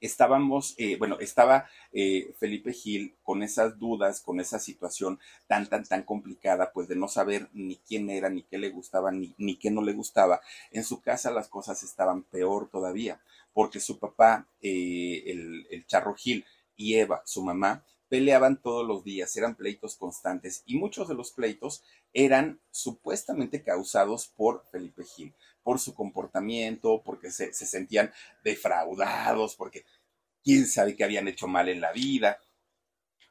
[0.00, 5.84] estábamos, eh, bueno, estaba eh, Felipe Gil con esas dudas, con esa situación tan, tan,
[5.84, 9.56] tan complicada, pues de no saber ni quién era, ni qué le gustaba, ni, ni
[9.56, 10.40] qué no le gustaba.
[10.70, 13.20] En su casa las cosas estaban peor todavía,
[13.52, 16.44] porque su papá, eh, el, el Charro Gil,
[16.76, 21.32] y Eva, su mamá, peleaban todos los días, eran pleitos constantes y muchos de los
[21.32, 28.12] pleitos eran supuestamente causados por Felipe Gil, por su comportamiento, porque se, se sentían
[28.44, 29.84] defraudados, porque
[30.42, 32.40] quién sabe que habían hecho mal en la vida,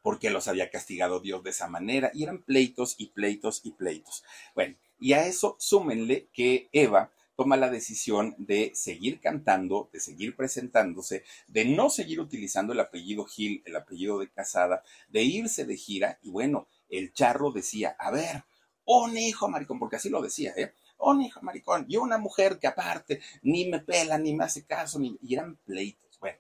[0.03, 4.23] porque los había castigado Dios de esa manera, y eran pleitos y pleitos y pleitos.
[4.53, 10.35] Bueno, Y a eso súmenle que Eva toma la decisión de seguir cantando, de seguir
[10.35, 15.77] presentándose, de no seguir utilizando el apellido Gil, el apellido de Casada, de irse de
[15.77, 16.19] gira.
[16.21, 18.43] Y bueno, el charro decía, a ver,
[18.85, 20.73] un hijo maricón, porque así lo decía, ¿eh?
[20.97, 24.97] Un hijo maricón, y una mujer que aparte ni me pela, ni me hace caso,
[24.97, 25.17] ni...
[25.21, 26.17] y eran pleitos.
[26.19, 26.39] Bueno,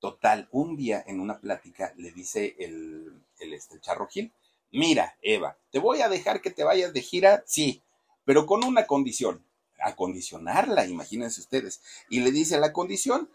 [0.00, 4.32] total, un día en una plática le dice el, el, este, el charro Gil,
[4.70, 7.82] mira, Eva, te voy a dejar que te vayas de gira, sí,
[8.24, 9.42] pero con una condición,
[9.80, 11.80] acondicionarla, imagínense ustedes.
[12.08, 13.30] Y le dice, la condición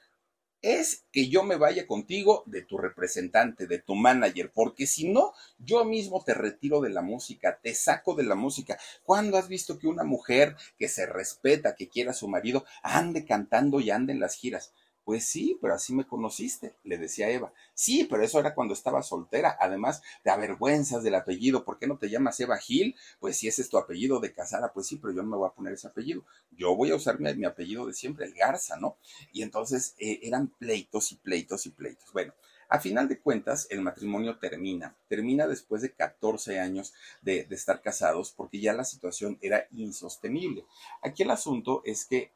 [0.62, 5.34] es que yo me vaya contigo de tu representante, de tu manager, porque si no,
[5.58, 8.78] yo mismo te retiro de la música, te saco de la música.
[9.04, 13.26] ¿Cuándo has visto que una mujer que se respeta, que quiera a su marido, ande
[13.26, 14.72] cantando y ande en las giras?
[15.04, 17.52] Pues sí, pero así me conociste, le decía Eva.
[17.74, 19.58] Sí, pero eso era cuando estaba soltera.
[19.60, 21.66] Además, te avergüenzas del apellido.
[21.66, 22.96] ¿Por qué no te llamas Eva Gil?
[23.20, 25.50] Pues si ese es tu apellido de casada, pues sí, pero yo no me voy
[25.50, 26.24] a poner ese apellido.
[26.52, 28.98] Yo voy a usar mi, apellido de siempre, el Garza, ¿no?
[29.34, 32.14] Y entonces eh, eran pleitos y pleitos y pleitos.
[32.14, 32.34] Bueno,
[32.70, 34.96] a final de cuentas, el matrimonio termina.
[35.10, 40.66] Termina después de 14 años de, de estar casados porque ya la situación era insostenible.
[41.02, 42.32] Aquí el asunto es que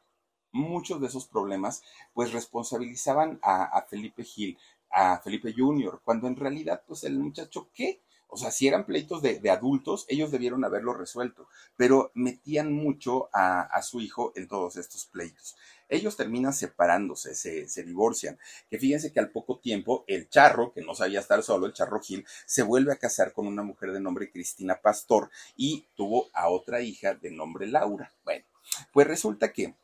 [0.55, 4.57] muchos de esos problemas pues responsabilizaban a, Felipe Gil,
[4.89, 9.21] a Felipe Junior, cuando en realidad pues el muchacho qué, o sea, si eran pleitos
[9.21, 15.05] de, adultos, ellos debieron haberlo resuelto, pero metían mucho a, su hijo en todos estos
[15.05, 15.55] pleitos.
[15.87, 18.39] Ellos terminan separándose, se, se, divorcian.
[18.69, 22.01] Que fíjense que al poco tiempo el charro, que no sabía estar solo, el charro
[22.01, 26.49] Gil, se vuelve a casar con una mujer de nombre Cristina Pastor y tuvo a
[26.49, 28.11] otra hija de nombre Laura.
[28.23, 28.45] Bueno,
[28.91, 29.75] pues resulta que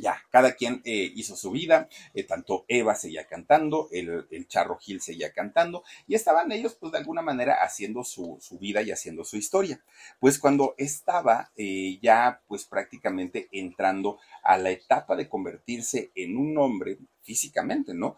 [0.00, 5.00] ya, cada quien eh, hizo su vida, eh, tanto Eva seguía cantando, el, Charro Gil
[5.00, 9.36] seguía cantando, y estaban ellos, pues de alguna manera, haciendo su, vida y haciendo su
[9.36, 9.80] historia.
[10.18, 16.56] Pues cuando estaba eh, ya, pues prácticamente entrando a la etapa de convertirse en un
[16.58, 18.16] hombre físicamente, ¿no?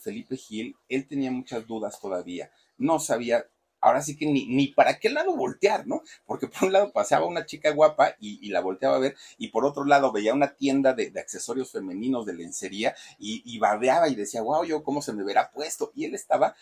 [0.00, 3.46] Felipe Gil, él tenía muchas dudas todavía, no sabía
[3.80, 6.02] ahora sí que ni, ni para qué lado voltear, ¿no?
[6.26, 9.64] Porque por un lado paseaba una chica guapa y, la volteaba a ver, y por
[9.64, 14.42] otro lado veía una tienda de, accesorios femeninos de lencería y, y babeaba y decía,
[14.42, 15.92] wow, yo cómo se me verá puesto.
[15.94, 16.54] Y él estaba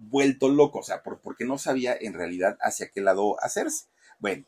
[0.00, 3.86] vuelto loco, o sea, porque no sabía en realidad hacia qué lado hacerse.
[4.18, 4.46] Bueno,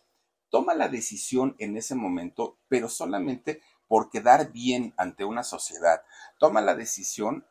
[0.48, 6.02] toma la decisión en ese momento, pero solamente por quedar bien ante una sociedad.
[6.38, 7.46] Toma la decisión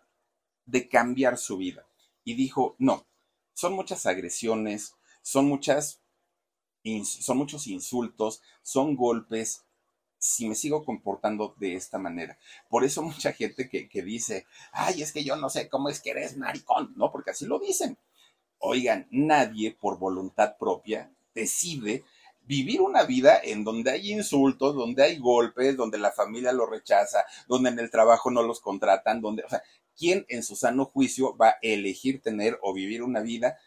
[0.65, 1.85] de cambiar su vida.
[2.23, 3.05] Y dijo, no,
[3.53, 6.01] son muchas agresiones, son muchas,
[7.03, 9.63] son muchos insultos, son golpes,
[10.17, 12.37] si me sigo comportando de esta manera.
[12.69, 15.99] Por eso mucha gente que, que, dice, ay, es que yo no sé cómo es
[15.99, 17.11] que eres maricón, ¿no?
[17.11, 17.97] Porque así lo dicen.
[18.59, 22.05] Oigan, nadie por voluntad propia decide
[22.43, 27.23] vivir una vida en donde hay insultos, donde hay golpes, donde la familia lo rechaza,
[27.47, 29.43] donde en el trabajo no los contratan, donde,
[29.97, 33.57] ¿quién en su sano juicio va a elegir tener o vivir una vida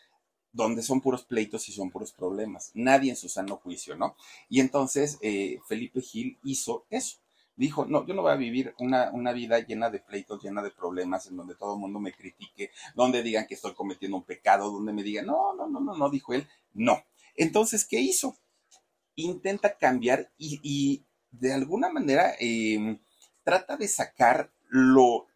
[0.53, 2.71] donde son puros pleitos y son puros problemas?
[2.75, 4.17] Nadie en su sano juicio, ¿no?
[4.49, 7.19] Y entonces eh, Felipe Gil hizo eso.
[7.57, 10.73] Dijo, no, yo no voy a vivir una, una vida llena de pleitos, llena de
[10.73, 14.73] problemas, en donde todo el mundo me critique, donde digan que estoy cometiendo un pecado,
[14.73, 17.05] donde me digan, no, no, no, no, no, dijo él, no.
[17.37, 18.37] Entonces, ¿qué hizo?
[19.15, 23.01] Intenta cambiar y, de alguna manera em,
[23.45, 25.27] trata de sacar lo,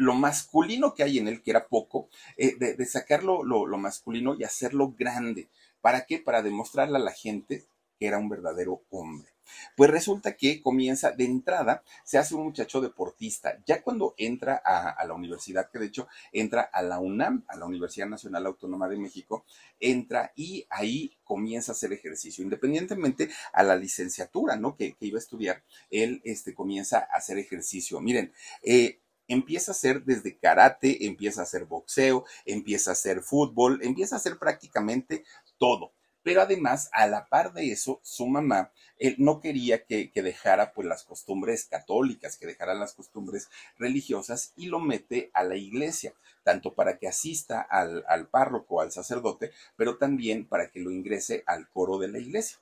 [0.00, 2.08] lo masculino que hay en él, que era poco,
[2.38, 5.50] eh, de, sacarlo lo, masculino y hacerlo grande.
[5.82, 6.18] ¿Para qué?
[6.18, 7.66] Para demostrarle a la gente
[7.98, 9.28] que era un verdadero hombre.
[9.76, 13.58] Pues resulta que comienza de entrada, se hace un muchacho deportista.
[13.66, 17.66] Ya cuando entra a, la universidad, que de hecho entra a la UNAM, a la
[17.66, 19.44] Universidad Nacional Autónoma de México,
[19.80, 24.76] entra y ahí comienza a hacer ejercicio, independientemente a la licenciatura, ¿no?
[24.76, 28.00] Que, iba a estudiar, él este, comienza a hacer ejercicio.
[28.00, 28.32] Miren,
[28.62, 28.99] eh,
[29.30, 34.18] empieza a hacer desde karate, empieza a hacer boxeo, empieza a hacer fútbol, empieza a
[34.18, 35.24] hacer prácticamente
[35.58, 35.92] todo.
[36.22, 40.86] Pero además, a la par de eso, su mamá él no quería que, dejara pues
[40.86, 46.12] las costumbres católicas, que dejara las costumbres religiosas y lo mete a la iglesia,
[46.44, 51.42] tanto para que asista al, al párroco, al sacerdote, pero también para que lo ingrese
[51.46, 52.58] al coro de la iglesia.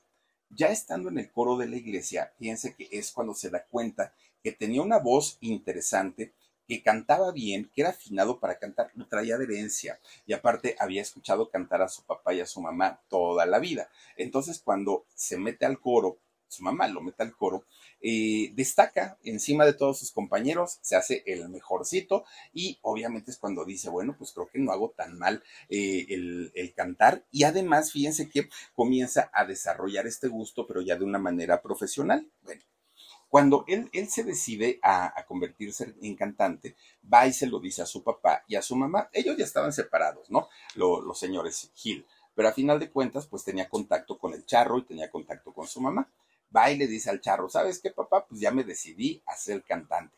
[0.51, 4.15] Ya estando en el coro de la iglesia, piense que es cuando se da cuenta
[4.43, 6.33] que tenía una voz interesante,
[6.69, 11.03] que cantaba bien, que era afinado para cantar, lo traía de herencia y aparte había
[11.03, 13.89] escuchado cantar a su papá y a su mamá toda la vida.
[14.17, 17.65] Entonces cuando se mete al coro su mamá lo mete al coro,
[18.01, 23.65] eh, destaca encima de todos sus compañeros, se hace el mejorcito y obviamente es cuando
[23.65, 28.29] dice, bueno, pues creo que no hago tan mal eh, el, cantar y además fíjense
[28.29, 32.27] que comienza a desarrollar este gusto, pero ya de una manera profesional.
[32.43, 32.63] Bueno.
[33.29, 36.77] Cuando él, él se decide a, convertirse en cantante,
[37.13, 39.11] va y se lo dice a su papá y a su mamá.
[39.13, 40.49] Ellos ya estaban separados, ¿no?
[40.75, 42.07] los señores Gil.
[42.35, 45.67] Pero a final de cuentas, pues tenía contacto con el charro y tenía contacto con
[45.67, 46.09] su mamá
[46.55, 48.27] va y le dice al charro, ¿sabes qué, papá?
[48.27, 50.17] Pues ya me decidí a ser cantante.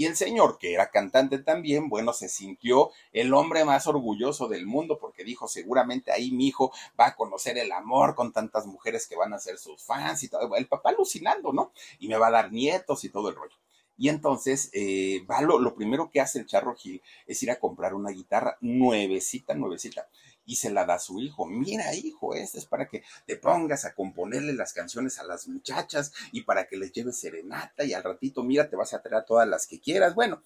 [0.00, 4.64] Y el señor, que era cantante también, bueno, se sintió el hombre más orgulloso del
[4.64, 9.06] mundo porque dijo, seguramente ahí mi hijo va a conocer el amor con tantas mujeres
[9.06, 10.56] que van a ser sus fans y todo.
[10.56, 11.72] El papá alucinando, ¿no?
[11.98, 13.56] Y me va a dar nietos y todo el rollo.
[13.98, 17.58] Y entonces, eh, va lo, lo, primero que hace el Charro Gil es ir a
[17.58, 20.08] comprar una guitarra nuevecita, nuevecita
[20.50, 21.46] y se la da a su hijo.
[21.46, 26.12] Mira, hijo, este es para que te pongas a componerle las canciones a las muchachas
[26.32, 29.46] y para que les lleves serenata y al ratito, mira, te vas a traer todas
[29.46, 30.16] las que quieras.
[30.16, 30.42] Bueno,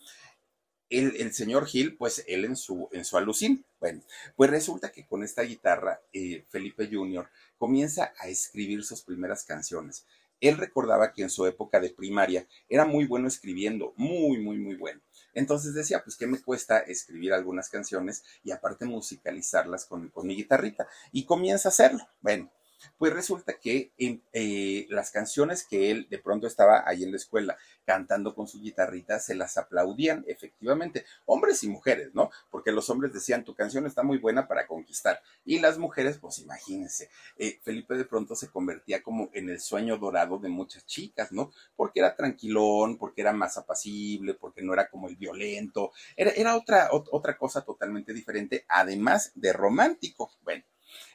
[0.90, 3.64] el, señor Gil, pues él en su, en su alucín.
[3.81, 4.03] Bueno,
[4.37, 7.27] pues resulta que con esta guitarra, eh, Felipe Jr.
[7.57, 10.05] comienza a escribir sus primeras canciones.
[10.38, 14.75] Él recordaba que en su época de primaria era muy bueno escribiendo, muy, muy, muy
[14.75, 15.01] bueno.
[15.35, 20.37] Entonces decía, pues, ¿qué me cuesta escribir algunas canciones y aparte musicalizarlas con, con mi
[20.37, 20.87] guitarrita?
[21.12, 22.07] Y comienza a hacerlo.
[22.20, 22.51] Bueno,
[22.99, 27.57] pues resulta que eh, las canciones que él de pronto estaba ahí en la escuela
[27.85, 32.31] cantando con su guitarrita se las aplaudían efectivamente, hombres y mujeres, ¿no?
[32.51, 35.20] Porque los hombres decían, tu canción está muy buena para conquistar.
[35.44, 39.99] Y las mujeres, pues imagínense, eh, Felipe de pronto se convertía como en el sueño
[39.99, 41.53] dorado de muchas chicas, ¿no?
[41.77, 46.57] Porque era tranquilón, porque era más apacible, porque no era como el violento, era, era
[46.57, 50.31] otra, otra cosa totalmente diferente, además de romántico.
[50.42, 50.64] Bueno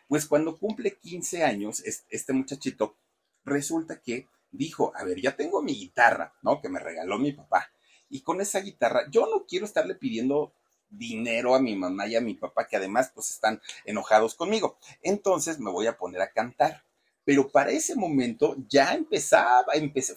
[0.10, 2.98] pues cuando cumple 15 años, este muchachito
[3.46, 6.60] resulta que dijo, a ver, ya tengo mi guitarra, ¿no?
[6.60, 7.72] Que me regaló mi papá.
[8.10, 10.52] Y con esa guitarra, yo no quiero estarle pidiendo
[10.90, 14.80] dinero a mi mamá y a mi papá, que además pues están enojados conmigo.
[15.04, 16.84] Entonces me voy a poner a cantar.
[17.24, 19.68] Pero para ese momento ya empezaba,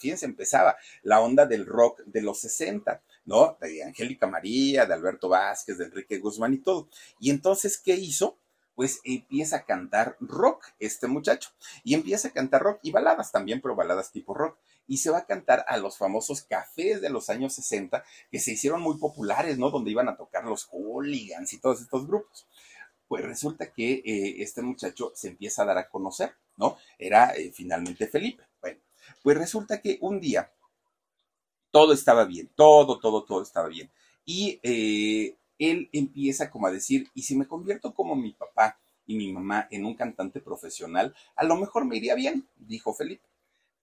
[0.00, 3.59] fíjense, empezaba la onda del rock de los 60, ¿no?
[3.61, 6.88] De Angélica María, de Alberto Vázquez, de Enrique Guzmán y todo.
[7.20, 8.38] Y entonces, ¿qué hizo?
[8.74, 11.50] Pues empieza a cantar rock este muchacho.
[11.85, 14.58] Y empieza a cantar rock y baladas también, pero baladas tipo rock.
[14.87, 18.52] Y se va a cantar a los famosos cafés de los años 60 que se
[18.52, 19.70] hicieron muy populares, ¿no?
[19.70, 22.46] Donde iban a tocar los hooligans y todos estos grupos.
[23.06, 26.78] Pues resulta que eh, este muchacho se empieza a dar a conocer, ¿no?
[26.98, 28.44] Era eh, finalmente Felipe.
[28.61, 28.80] Bueno,
[29.22, 30.50] pues resulta que un día
[31.70, 33.90] todo estaba bien, todo, todo, todo estaba bien.
[34.24, 35.37] Y eh,
[35.70, 39.68] él empieza como a decir, y si me convierto como mi papá y mi mamá
[39.70, 43.29] en un cantante profesional, a lo mejor me iría bien, dijo Felipe.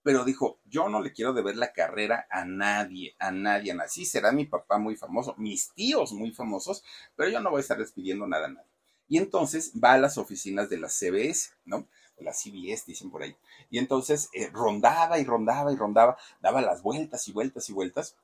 [0.02, 4.32] Pero dijo, yo no le quiero deber la carrera a nadie, a nadie, así será
[4.32, 6.82] mi papá muy famoso, mis tíos muy famosos,
[7.16, 8.70] pero yo no voy a estar despidiendo nada a nadie.
[9.08, 11.86] Y entonces va a las oficinas de la CBS, ¿no?
[12.18, 13.34] La CBS, dicen por ahí.
[13.68, 18.16] Y entonces eh, rondaba y rondaba y rondaba, daba las vueltas y vueltas y vueltas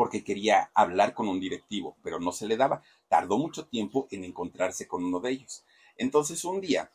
[0.00, 2.82] porque quería hablar con un directivo, pero no se le daba.
[3.06, 5.62] Tardó mucho tiempo en encontrarse con uno de ellos.
[5.94, 6.90] Entonces un día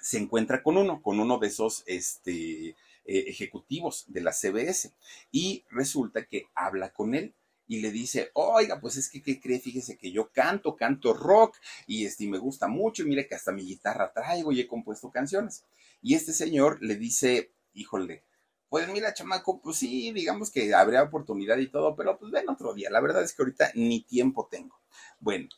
[0.00, 4.92] se encuentra con uno, con uno de esos este, eh, ejecutivos de la CBS
[5.30, 7.36] y resulta que habla con él
[7.68, 9.60] y le dice, oiga, pues es que, ¿qué cree?
[9.60, 13.52] Fíjese que yo canto, canto rock y este, me gusta mucho y mire que hasta
[13.52, 15.62] mi guitarra traigo y he compuesto canciones.
[16.02, 18.24] Y este señor le dice, híjole,
[18.68, 22.74] pues mira, chamaco, pues sí, digamos que habría oportunidad y todo, pero pues ven otro
[22.74, 22.90] día.
[22.90, 24.78] La verdad es que ahorita ni tiempo tengo.
[25.20, 25.48] Bueno,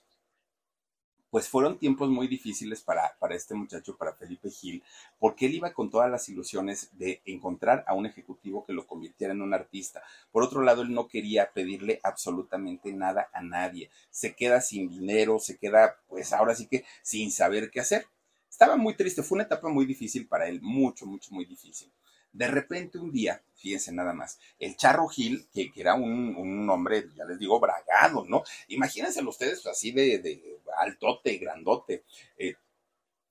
[1.30, 4.82] pues fueron tiempos muy difíciles para, para este muchacho, para Felipe Gil,
[5.18, 9.32] porque él iba con todas las ilusiones de encontrar a un ejecutivo que lo convirtiera
[9.32, 10.02] en un artista.
[10.32, 13.90] Por otro lado, él no quería pedirle absolutamente nada a nadie.
[14.10, 18.06] Se queda sin dinero, se queda, pues ahora sí que sin saber qué hacer.
[18.48, 21.90] Estaba muy triste, fue una etapa muy difícil para él, mucho, mucho, muy difícil.
[22.32, 27.24] De repente un día, fíjense nada más, el Charro Gil, que, era un, hombre, ya
[27.24, 28.42] les digo, bragado, ¿no?
[28.68, 32.04] Imagínense ustedes así de, de altote, grandote.
[32.38, 32.54] Eh,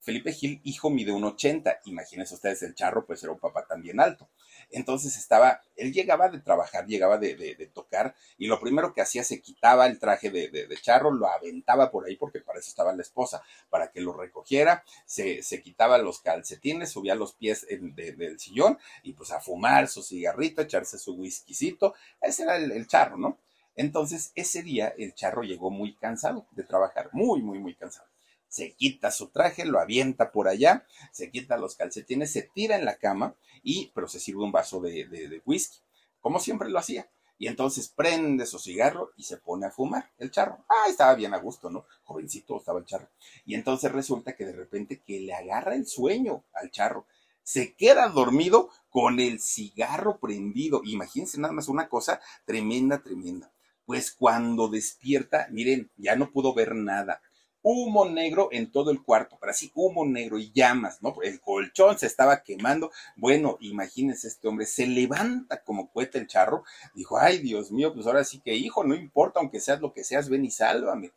[0.00, 1.80] Felipe Gil, hijo, mide un 80.
[1.84, 4.28] Imagínense ustedes, el Charro, pues era un papá también alto.
[4.70, 9.24] Entonces estaba, él llegaba de trabajar, llegaba de, de, tocar, y lo primero que hacía,
[9.24, 12.94] se quitaba el traje de, de, charro, lo aventaba por ahí, porque para eso estaba
[12.94, 18.38] la esposa, para que lo recogiera, se, se quitaba los calcetines, subía los pies del
[18.38, 23.16] sillón, y pues a fumar su cigarrito, echarse su whiskycito, ese era el, el charro,
[23.16, 23.38] ¿no?
[23.76, 28.09] Entonces, ese día el charro llegó muy cansado de trabajar, muy, muy, muy cansado
[28.50, 32.84] se quita su traje, lo avienta por allá, se quita los calcetines, se tira en
[32.84, 35.78] la cama y, pero se sirve un vaso de, whisky,
[36.20, 37.08] como siempre lo hacía.
[37.38, 40.62] Y entonces prende su cigarro y se pone a fumar el charro.
[40.68, 41.86] Ah, estaba bien a gusto, ¿no?
[42.02, 43.08] Jovencito estaba el charro.
[43.46, 47.06] Y entonces resulta que de repente que le agarra el sueño al charro.
[47.42, 50.82] Se queda dormido con el cigarro prendido.
[50.84, 53.50] Imagínense nada más una cosa tremenda, tremenda.
[53.86, 57.22] Pues cuando despierta, miren, ya no pudo ver nada
[57.62, 61.14] humo negro en todo el cuarto, pero así humo negro y llamas, ¿no?
[61.22, 62.90] El colchón se estaba quemando.
[63.16, 68.06] Bueno, imagínense este hombre, se levanta como cueta el charro, dijo, ay Dios mío, pues
[68.06, 71.12] ahora sí que hijo, no importa, aunque seas lo que seas, ven y sálvame.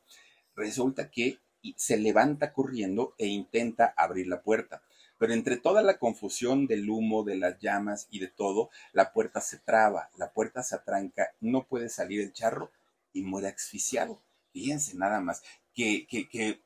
[0.56, 1.40] Resulta que
[1.76, 4.84] se levanta corriendo e intenta abrir la puerta.
[5.18, 9.40] Pero entre toda la confusión del humo, de las llamas y de todo, la puerta
[9.40, 12.72] se traba, la puerta se atranca, no puede salir el charro
[13.14, 14.22] y muere asfixiado.
[14.52, 15.42] Fíjense nada más
[15.74, 16.62] que, que, que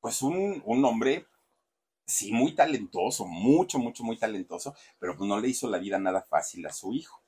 [0.00, 1.26] pues un, un, hombre,
[2.06, 6.22] sí, muy talentoso, mucho, mucho, muy talentoso, pero pues no le hizo la vida nada
[6.22, 7.22] fácil a su hijo.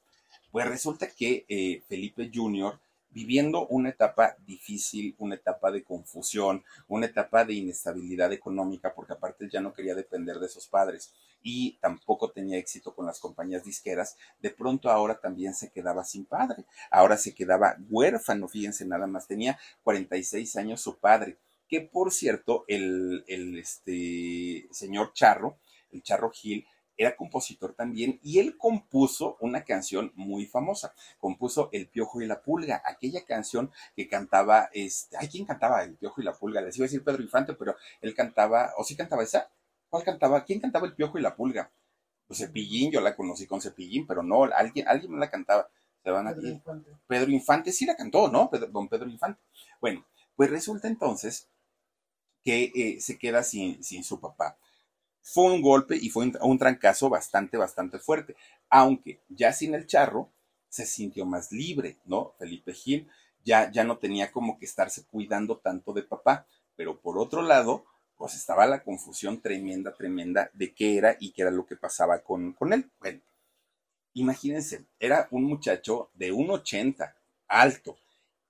[0.51, 2.79] Pues resulta que eh, Felipe Jr.,
[3.11, 9.49] viviendo una etapa difícil, una etapa de confusión, una etapa de inestabilidad económica, porque aparte
[9.51, 14.17] ya no quería depender de sus padres y tampoco tenía éxito con las compañías disqueras,
[14.41, 19.27] de pronto ahora también se quedaba sin padre, ahora se quedaba huérfano, fíjense nada más,
[19.27, 25.59] tenía 46 años su padre, que por cierto, el, el este, señor Charro,
[25.93, 26.67] el Charro Gil,
[26.99, 30.93] era compositor también y él compuso una canción muy famosa.
[31.19, 35.95] Compuso El Piojo y la Pulga, aquella canción que cantaba, este, ay, ¿quién cantaba El
[35.95, 36.61] Piojo y la Pulga?
[36.61, 39.49] Les iba a decir Pedro Infante, pero él cantaba, o sí cantaba esa.
[39.89, 40.45] ¿Cuál cantaba?
[40.45, 41.71] ¿Quién cantaba El Piojo y la Pulga?
[42.27, 45.69] Pues Cepillín, yo la conocí con Cepillín, pero no, alguien, alguien me la cantaba.
[46.03, 46.91] Se van Pedro Infante.
[47.07, 48.51] Pedro Infante sí la cantó, ¿no?
[48.71, 49.41] don Pedro Infante.
[49.81, 51.49] Bueno, pues resulta entonces
[52.45, 54.59] que eh, se queda sin, sin su papá
[55.31, 58.35] fue un golpe y fue un, trancazo bastante, bastante fuerte.
[58.71, 60.33] Aunque ya sin el charro
[60.71, 62.35] se sintió más libre, ¿no?
[62.39, 63.09] Felipe Gil
[63.45, 66.47] ya, ya no tenía como que estarse cuidando tanto de papá.
[66.77, 67.85] Pero por otro lado,
[68.19, 72.19] pues estaba la confusión tremenda, tremenda de qué era y qué era lo que pasaba
[72.19, 72.91] con, con él.
[73.01, 73.21] Bueno,
[74.13, 77.15] imagínense, era un muchacho de 1,80,
[77.47, 77.97] alto,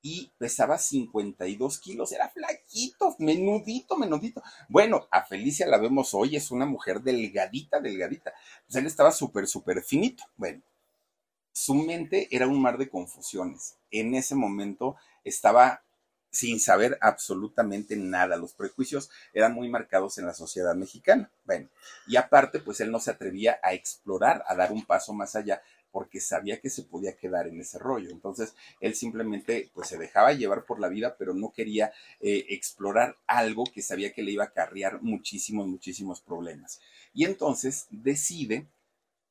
[0.01, 4.43] y pesaba 52 kilos, era flaquito, menudito, menudito.
[4.69, 8.33] Bueno, a Felicia la vemos hoy, es una mujer delgadita, delgadita.
[8.67, 10.25] Pues él estaba súper, súper finito.
[10.37, 10.63] Bueno,
[11.53, 13.77] su mente era un mar de confusiones.
[13.91, 15.83] En ese momento estaba
[16.31, 18.37] sin saber absolutamente nada.
[18.37, 21.31] Los prejuicios eran muy marcados en la sociedad mexicana.
[21.45, 21.69] Bueno,
[22.07, 25.63] y aparte, pues él no se atrevía a explorar, a dar un paso más allá
[25.91, 28.11] porque sabía que se podía quedar en ese rollo.
[28.11, 33.17] Entonces, él simplemente pues se dejaba llevar por la vida, pero no quería eh, explorar
[33.27, 36.81] algo que sabía que le iba a acarrear muchísimos, muchísimos problemas.
[37.15, 38.69] Y entonces decide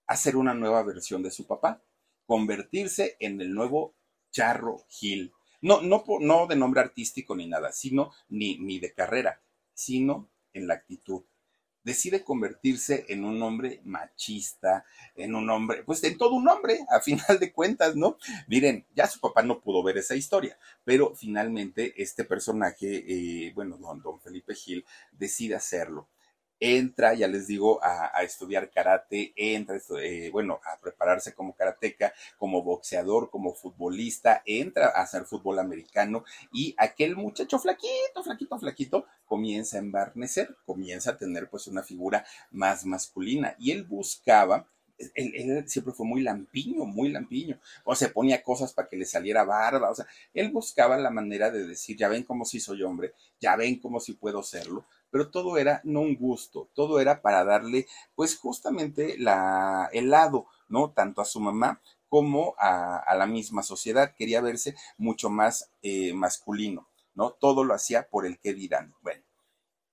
[0.07, 1.81] hacer una nueva versión de su papá,
[2.25, 3.93] convertirse en el nuevo
[4.31, 5.33] Charro Gil.
[5.61, 9.41] No, no, no de nombre artístico ni nada, sino ni, ni de carrera,
[9.73, 11.23] sino en la actitud,
[11.87, 14.83] decide convertirse en un hombre machista,
[15.15, 18.17] en un hombre, pues en todo un hombre, a final de cuentas, ¿no?
[18.47, 23.77] Miren, ya su papá no pudo ver esa historia, pero finalmente este personaje, eh, bueno,
[23.77, 26.09] don, don Felipe Gil, decide hacerlo
[26.59, 32.63] entra, ya les digo, a, estudiar karate, entra, eh, bueno, a prepararse como karateca, como
[32.63, 39.77] boxeador, como futbolista, entra a hacer fútbol americano y aquel muchacho flaquito, flaquito, flaquito, comienza
[39.77, 44.67] a embarnecer, comienza a tener pues una figura más masculina y él buscaba
[45.15, 47.59] él, siempre fue muy lampiño, muy lampiño.
[47.83, 49.91] O se ponía cosas para que le saliera barba.
[49.91, 53.55] O sea, él buscaba la manera de decir, ya ven cómo si soy hombre, ya
[53.55, 57.87] ven cómo si puedo serlo pero todo era no un gusto, todo era para darle
[58.15, 60.91] pues justamente la, el lado, ¿no?
[60.91, 66.87] Tanto a su mamá como a, la misma sociedad, quería verse mucho más eh, masculino,
[67.15, 67.31] ¿no?
[67.31, 68.93] Todo lo hacía por el que dirán.
[69.01, 69.23] Bueno,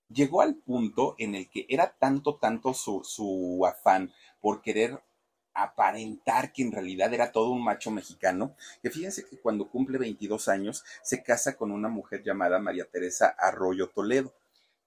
[0.08, 4.12] llegó al punto en el que era tanto, tanto su, su afán
[4.44, 5.02] por querer
[5.54, 10.48] aparentar que en realidad era todo un macho mexicano, que fíjense que cuando cumple 22
[10.48, 14.34] años se casa con una mujer llamada María Teresa Arroyo Toledo.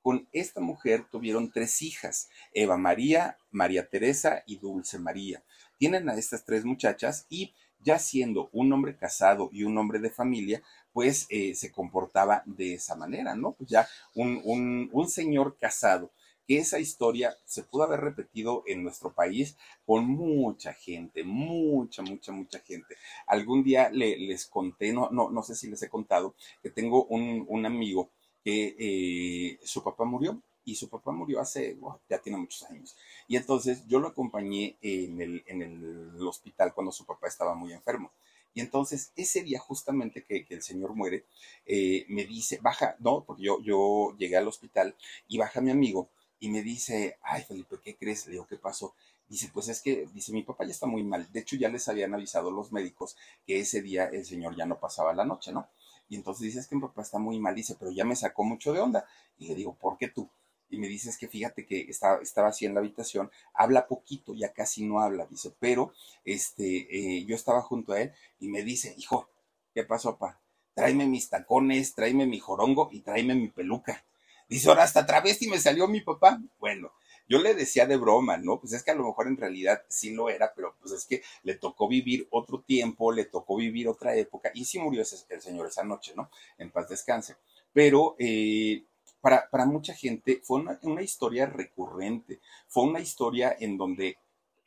[0.04, 5.42] Con esta mujer tuvieron tres hijas, Eva María, María Teresa y Dulce María.
[5.80, 10.12] Tienen a estas tres muchachas y ya siendo un hombre casado y un hombre de
[10.12, 10.62] familia,
[10.94, 13.54] pues eh, se comportaba de esa manera, ¿no?
[13.54, 16.12] Pues ya un, un, señor casado
[16.48, 22.32] que esa historia se pudo haber repetido en nuestro país con mucha gente, mucha, mucha,
[22.32, 22.96] mucha gente.
[23.28, 27.06] Algún día le, les conté, no, no, no sé si les he contado, que tengo
[27.06, 28.10] un, un amigo
[28.44, 31.78] que eh, su papá murió y su papá murió hace,
[32.10, 32.96] ya tiene muchos años.
[33.28, 37.74] Y entonces yo lo acompañé en el, en el hospital cuando su papá estaba muy
[37.74, 38.12] enfermo.
[38.54, 41.26] Y entonces ese día justamente que, que el señor muere,
[41.66, 44.96] eh, me dice, baja, no, porque yo, yo llegué al hospital
[45.28, 46.10] y baja mi amigo
[46.40, 48.26] y me dice, ay Felipe, ¿qué crees?
[48.26, 48.94] Le digo, ¿qué pasó?
[49.28, 51.30] Dice, pues es que, dice, mi papá ya está muy mal.
[51.32, 54.80] De hecho, ya les habían avisado los médicos que ese día el señor ya no
[54.80, 55.68] pasaba la noche, ¿no?
[56.10, 58.44] Y entonces dice, es que mi papá está muy mal, dice, pero ya me sacó
[58.44, 59.06] mucho de onda.
[59.38, 60.30] Y le digo, ¿por qué tú?
[60.70, 64.34] Y me dice, es que fíjate que estaba, estaba así en la habitación, habla poquito,
[64.34, 65.94] ya casi no habla, dice, pero
[66.26, 69.30] este, eh, yo estaba junto a él y me dice, hijo,
[69.74, 70.42] ¿qué pasó, papá?
[70.74, 74.04] Tráeme mis tacones, tráeme mi jorongo y tráeme mi peluca.
[74.48, 76.40] Dice, ahora hasta travesti me salió mi papá.
[76.60, 76.92] Bueno,
[77.28, 78.60] yo le decía de broma, ¿no?
[78.60, 81.22] Pues es que a lo mejor en realidad sí lo era, pero pues es que
[81.44, 85.42] le tocó vivir otro tiempo, le tocó vivir otra época y sí murió ese, el
[85.42, 86.30] señor esa noche, ¿no?
[86.58, 87.36] En paz descanse.
[87.74, 88.86] Pero eh,
[89.20, 94.18] para, para, mucha gente fue una, una, historia recurrente, fue una historia en donde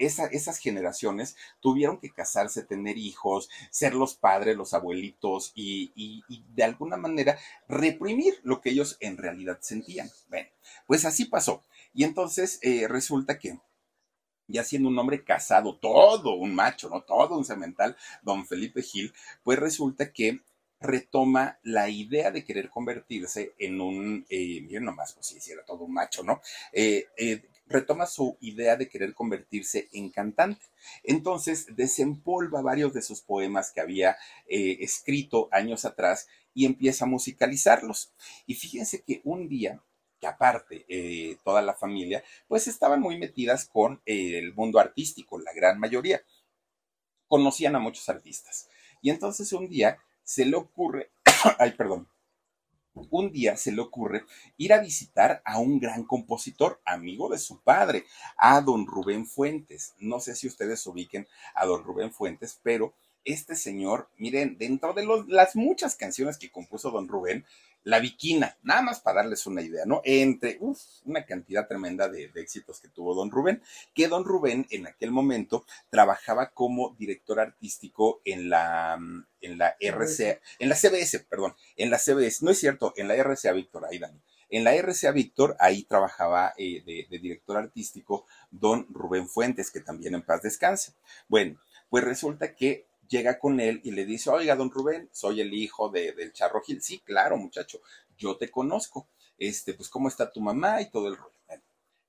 [0.01, 6.25] esa, esas generaciones tuvieron que casarse, tener hijos, ser los padres, los abuelitos y,
[6.55, 7.39] de alguna manera
[7.69, 10.11] reprimir lo que ellos en realidad sentían.
[10.29, 10.49] Bueno,
[10.87, 11.65] pues así pasó.
[11.93, 13.59] Y entonces eh, resulta que
[14.49, 17.03] ya siendo un hombre casado, todo un macho, ¿no?
[17.03, 19.13] Todo un cemental, don Felipe Gil,
[19.45, 20.41] pues resulta que
[20.81, 25.85] retoma la idea de querer convertirse en un, eh, miren nomás, pues si hiciera todo
[25.85, 26.41] un macho, ¿no?
[26.73, 30.67] Eh, eh, retoma su idea de querer convertirse en cantante.
[31.05, 34.17] Entonces desempolva varios de sus poemas que había
[34.47, 38.13] eh, escrito años atrás y empieza a musicalizarlos.
[38.47, 39.81] Y fíjense que un día
[40.21, 45.39] que aparte eh, toda la familia, pues estaban muy metidas con eh, el mundo artístico,
[45.39, 46.23] la gran mayoría.
[47.27, 48.69] Conocían a muchos artistas.
[49.01, 51.11] Y entonces un día se le ocurre,
[51.59, 52.09] ay, perdón,
[52.95, 54.25] un día se le ocurre
[54.57, 58.05] ir a visitar a un gran compositor, amigo de su padre,
[58.37, 59.95] a don Rubén Fuentes.
[59.99, 65.05] No sé si ustedes ubiquen a don Rubén Fuentes, pero este señor, miren, dentro de
[65.05, 67.45] los, las muchas canciones que compuso don Rubén,
[67.83, 70.03] la Viquina, nada más para darles una idea, ¿no?
[70.05, 73.63] Entre uf, una cantidad tremenda de, de, éxitos que tuvo don Rubén,
[73.95, 78.99] que don Rubén en aquel momento trabajaba como director artístico en la,
[79.41, 83.15] en la RCA, en la CBS, perdón, en la CBS, no es cierto, en la
[83.15, 84.21] RCA Víctor, ahí Dani.
[84.51, 89.81] En la RCA Víctor, ahí trabajaba eh, de, de director artístico don Rubén Fuentes, que
[89.81, 90.93] también en paz descanse.
[91.29, 91.59] Bueno,
[91.89, 95.91] pues resulta que llega con él y le dice, oiga, don Rubén, soy el hijo
[95.91, 96.81] de, del Charro Gil.
[96.81, 97.83] Sí, claro, muchacho,
[98.17, 99.07] yo te conozco.
[99.37, 101.35] Este, pues, ¿cómo está tu mamá y todo el rollo?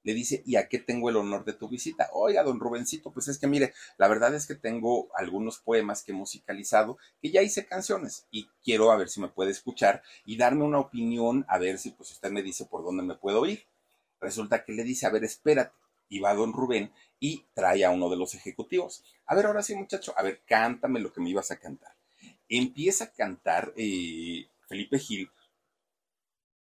[0.03, 2.09] Le dice, ¿y a qué tengo el honor de tu visita?
[2.13, 6.11] Oiga, don Rubencito, pues es que mire, la verdad es que tengo algunos poemas que
[6.11, 10.37] he musicalizado, que ya hice canciones y quiero a ver si me puede escuchar y
[10.37, 13.63] darme una opinión, a ver si pues usted me dice por dónde me puedo ir.
[14.19, 15.75] Resulta que le dice, a ver, espérate.
[16.11, 19.03] Y va don Rubén y trae a uno de los ejecutivos.
[19.25, 21.95] A ver, ahora sí, muchacho, a ver, cántame lo que me ibas a cantar.
[22.49, 25.31] Empieza a cantar eh, Felipe Gil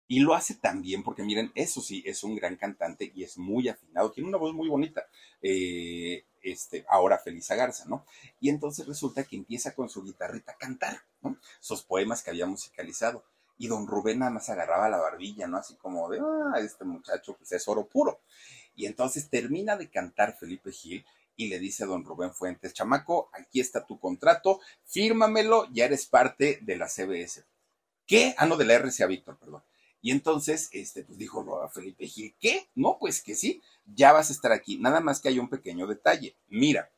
[0.07, 3.37] y lo hace tan bien, porque miren, eso sí, es un gran cantante y es
[3.37, 5.05] muy afinado, tiene una voz muy bonita.
[5.41, 8.05] Eh, este, ahora Felisa Garza, ¿no?
[8.39, 11.37] Y entonces resulta que empieza con su guitarrita a cantar, ¿no?
[11.59, 13.23] Sus poemas que había musicalizado.
[13.57, 15.57] Y don Rubén nada más agarraba la barbilla, ¿no?
[15.57, 18.21] Así como de, ah, este muchacho pues es oro puro.
[18.79, 21.05] Y entonces termina de cantar Felipe Gil
[21.35, 26.05] y le dice a don Rubén Fuentes, chamaco, aquí está tu contrato, fírmamelo, ya eres
[26.05, 27.43] parte de la CBS.
[28.07, 28.33] ¿Qué?
[28.37, 29.63] Ah, no, de la RCA Víctor, perdón.
[30.01, 32.69] Y entonces, este, pues dijo a Felipe Gil, ¿qué?
[32.73, 34.77] No, pues que sí, ya vas a estar aquí.
[34.77, 36.37] Nada más que hay un pequeño detalle.
[36.47, 36.89] Mira,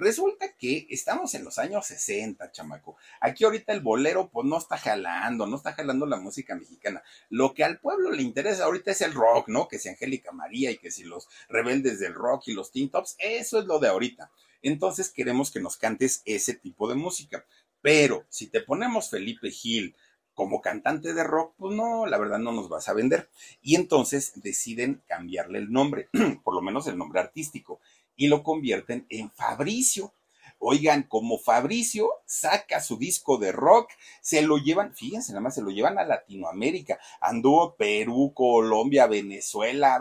[0.00, 2.96] Resulta que estamos en los años 60, chamaco.
[3.20, 7.02] Aquí ahorita el bolero pues no está jalando, no está jalando la música mexicana.
[7.30, 9.66] Lo que al pueblo le interesa ahorita es el rock, ¿no?
[9.66, 13.16] Que si Angélica María y que si los rebeldes del rock y los teen tops,
[13.18, 14.30] eso es lo de ahorita.
[14.62, 17.44] Entonces queremos que nos cantes ese tipo de música.
[17.82, 19.96] Pero si te ponemos Felipe Gil,
[20.32, 23.28] como cantante de rock, pues no, la verdad no nos vas a vender.
[23.60, 26.08] Y entonces deciden cambiarle el nombre,
[26.44, 27.80] por lo menos el nombre artístico
[28.18, 30.12] y lo convierten en Fabricio.
[30.60, 33.90] Oigan, como Fabricio saca su disco de rock,
[34.20, 40.00] se lo llevan, fíjense, nada más se lo llevan a Latinoamérica, anduvo Perú, Colombia, Venezuela,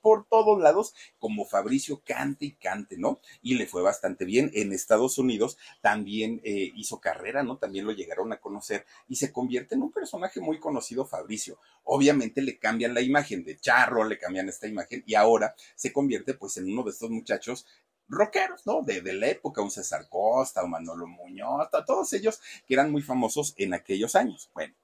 [0.00, 3.20] por todos lados, como Fabricio cante y cante, ¿no?
[3.42, 4.50] Y le fue bastante bien.
[4.54, 7.58] En Estados Unidos también eh, hizo carrera, ¿no?
[7.58, 11.58] También lo llegaron a conocer y se convierte en un personaje muy conocido, Fabricio.
[11.82, 16.34] Obviamente le cambian la imagen de charro, le cambian esta imagen y ahora se convierte
[16.34, 17.66] pues en uno de estos muchachos
[18.08, 18.82] rockeros, ¿no?
[18.82, 23.54] De, la época, un César Costa, un Manolo Muñoz, todos ellos que eran muy famosos
[23.56, 24.50] en aquellos años.
[24.54, 24.74] Bueno,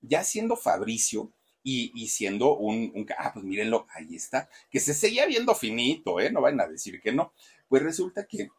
[0.00, 5.26] ya siendo Fabricio, y, siendo un, un, ah, pues mírenlo, ahí está, que se seguía
[5.26, 6.30] viendo finito, ¿eh?
[6.32, 7.32] No van a decir que no.
[7.68, 8.50] Pues resulta que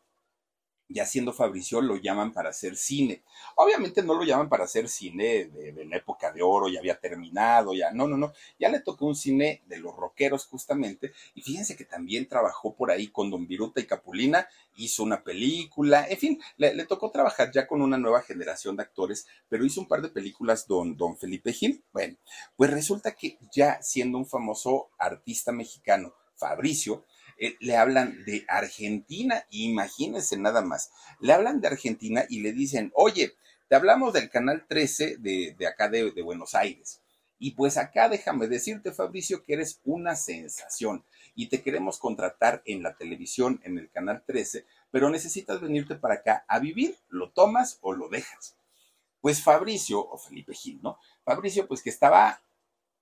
[0.94, 3.24] ya siendo Fabricio, lo llaman para hacer cine.
[3.56, 7.74] Obviamente no lo llaman para hacer cine de, la época de oro, ya había terminado,
[7.74, 11.76] ya, no, no, no, ya le tocó un cine de los rockeros justamente, y fíjense
[11.76, 16.42] que también trabajó por ahí con Don Viruta y Capulina, hizo una película, en fin,
[16.58, 20.10] le, tocó trabajar ya con una nueva generación de actores, pero hizo un par de
[20.10, 21.84] películas don, don Felipe Gil.
[21.92, 22.18] Bueno,
[22.56, 27.06] pues resulta que ya siendo un famoso artista mexicano, Fabricio,
[27.44, 32.92] eh, le hablan de Argentina, imagínense nada más, le hablan de Argentina y le dicen,
[32.94, 33.34] oye,
[33.68, 37.02] te hablamos del canal 13 de, acá de, de Buenos Aires.
[37.40, 42.84] Y pues acá déjame decirte, Fabricio, que eres una sensación y te queremos contratar en
[42.84, 47.80] la televisión, en el canal 13, pero necesitas venirte para acá a vivir, lo tomas
[47.82, 48.56] o lo dejas.
[49.20, 51.00] Pues Fabricio, o Felipe Gil, ¿no?
[51.24, 52.40] Fabricio, pues que estaba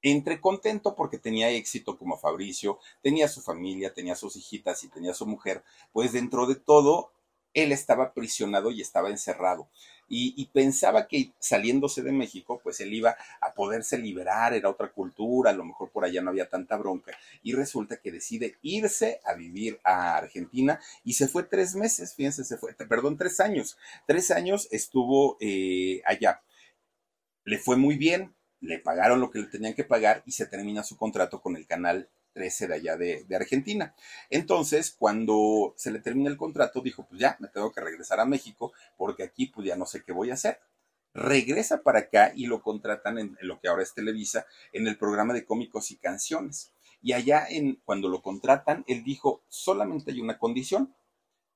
[0.01, 5.13] entre contento porque tenía éxito como Fabricio, tenía su familia, tenía sus hijitas y tenía
[5.13, 7.11] su mujer, pues dentro de todo
[7.53, 9.67] él estaba prisionado y estaba encerrado.
[10.11, 15.51] Y, pensaba que saliéndose de México, pues él iba a poderse liberar, era otra cultura,
[15.51, 17.15] a lo mejor por allá no había tanta bronca.
[17.43, 22.43] Y resulta que decide irse a vivir a Argentina y se fue tres meses, fíjense,
[22.43, 23.77] se fue, perdón, tres años.
[24.07, 26.41] Tres años estuvo eh, allá.
[27.43, 30.83] Le fue muy bien, le pagaron lo que le tenían que pagar y se termina
[30.83, 33.95] su contrato con el canal 13 de allá de, Argentina.
[34.29, 38.25] Entonces, cuando se le termina el contrato, dijo, pues ya, me tengo que regresar a
[38.25, 40.59] México porque aquí pues ya no sé qué voy a hacer.
[41.13, 45.33] Regresa para acá y lo contratan en, lo que ahora es Televisa, en el programa
[45.33, 46.71] de cómicos y canciones.
[47.01, 50.93] Y allá, en, cuando lo contratan, él dijo, solamente hay una condición,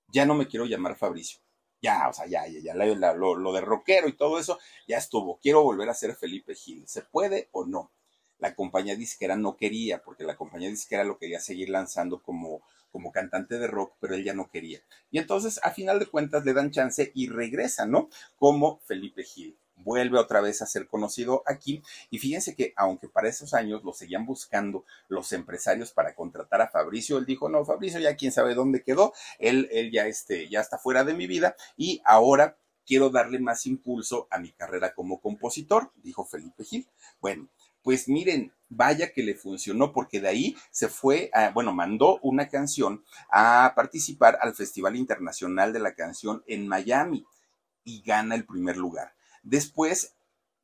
[0.08, 1.39] ya no me quiero llamar Fabricio,
[1.84, 4.57] ya, o sea, ya, ya, ya lo, de rockero y todo eso,
[4.88, 5.38] ya estuvo.
[5.39, 6.88] Quiero volver a ser Felipe Gil.
[6.88, 7.91] ¿Se puede o no?
[8.39, 13.11] La compañía disquera no quería, porque la compañía disquera lo quería seguir lanzando como, como
[13.11, 14.79] cantante de rock, pero él ya no quería.
[15.11, 18.09] Y entonces, a final de cuentas, le dan chance y regresa, ¿no?
[18.38, 21.84] Como Felipe Gil vuelve otra vez a ser conocido aquí.
[22.09, 26.69] Y fíjense que aunque para esos años lo seguían buscando los empresarios para contratar a
[26.69, 30.61] Fabricio, él dijo, no, Fabricio ya quién sabe dónde quedó, él, él ya, este, ya
[30.61, 35.19] está fuera de mi vida y ahora quiero darle más impulso a mi carrera como
[35.21, 36.88] compositor, dijo Felipe Gil.
[37.21, 37.47] Bueno,
[37.81, 43.03] pues miren, vaya que le funcionó porque de ahí se fue, bueno, mandó una canción
[43.29, 47.25] a participar al Festival Internacional de la Canción en Miami
[47.84, 49.13] y gana el primer lugar.
[49.43, 50.15] Después,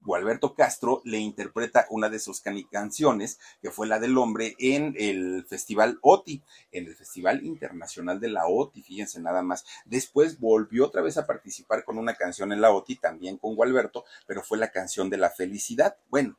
[0.01, 5.45] Gualberto Castro le interpreta una de sus canciones, que fue la del hombre, en el
[5.45, 9.65] Festival OTI, en el Festival Internacional de la OTI, fíjense nada más.
[9.85, 14.05] Después volvió otra vez a participar con una canción en la OTI, también con Gualberto,
[14.25, 15.97] pero fue la canción de la felicidad.
[16.07, 16.37] Bueno,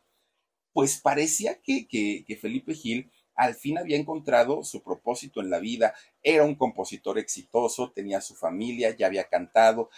[0.73, 5.95] pues parecía que, que, Felipe Gil al fin había encontrado su propósito en la vida,
[6.23, 9.91] era un compositor exitoso, tenía su familia, ya había cantado,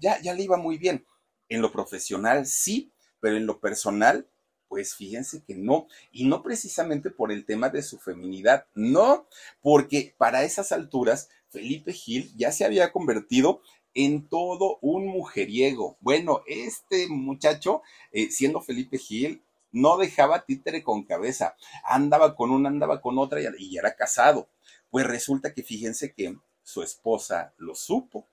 [0.00, 1.04] ya, ya le iba muy bien
[1.48, 4.28] en lo profesional sí, pero en lo personal,
[4.68, 5.86] pues fíjense que no.
[6.10, 9.26] Y no precisamente por el tema de su feminidad, no,
[9.60, 13.60] porque para esas alturas Felipe Gil ya se había convertido
[13.94, 15.98] en todo un mujeriego.
[16.00, 22.68] Bueno, este muchacho, eh, siendo Felipe Gil, no dejaba títere con cabeza, andaba con una,
[22.68, 24.48] andaba con otra y, y era casado.
[24.90, 28.28] Pues resulta que fíjense que su esposa lo supo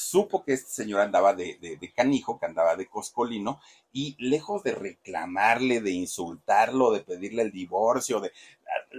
[0.00, 3.60] supo que este señor andaba de, canijo, que andaba de coscolino,
[3.92, 8.32] y lejos de reclamarle, de insultarlo, de pedirle el divorcio, de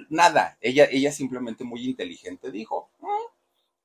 [0.09, 3.07] nada, ella, ella simplemente muy inteligente dijo, mm,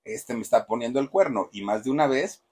[0.05, 2.43] este me está poniendo el cuerno, y más de una vez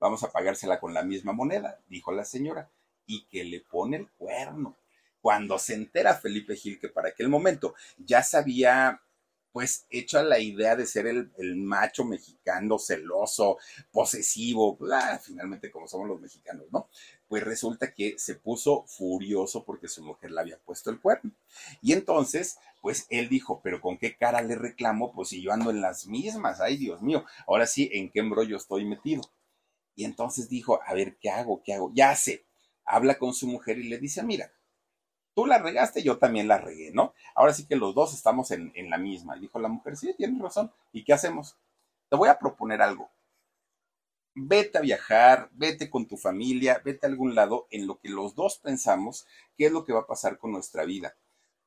[0.00, 2.70] vamos a pagársela con la misma moneda, dijo la señora,
[3.06, 4.76] y que le pone el cuerno.
[5.20, 9.00] Cuando se entera Felipe Gil que para aquel momento ya sabía
[9.54, 13.58] pues hecho a la idea de ser el, macho mexicano celoso,
[13.92, 16.88] posesivo, ah, finalmente como somos los mexicanos, ¿no?
[17.28, 21.30] Pues resulta que se puso furioso porque su mujer le había puesto el cuerno.
[21.80, 25.12] Y entonces, pues él dijo, pero ¿con qué cara le reclamo?
[25.12, 28.56] Pues si yo ando en las mismas, ay Dios mío, ahora sí, ¿en qué embrollo
[28.56, 29.22] estoy metido?
[29.94, 31.62] Y entonces dijo, a ver, ¿qué hago?
[31.62, 31.92] ¿Qué hago?
[31.94, 32.44] Ya sé.
[32.84, 34.50] Habla con su mujer y le dice, mira,
[35.34, 37.12] tú la regaste, yo también la regué, ¿no?
[37.34, 39.36] Ahora sí que los dos estamos en, la misma.
[39.36, 40.72] Y dijo la mujer, sí, tienes razón.
[40.92, 41.56] ¿Y qué hacemos?
[42.08, 43.10] Te voy a proponer algo.
[44.36, 48.34] Vete a viajar, vete con tu familia, vete a algún lado en lo que los
[48.34, 49.26] dos pensamos
[49.56, 51.14] qué es lo que va a pasar con nuestra vida.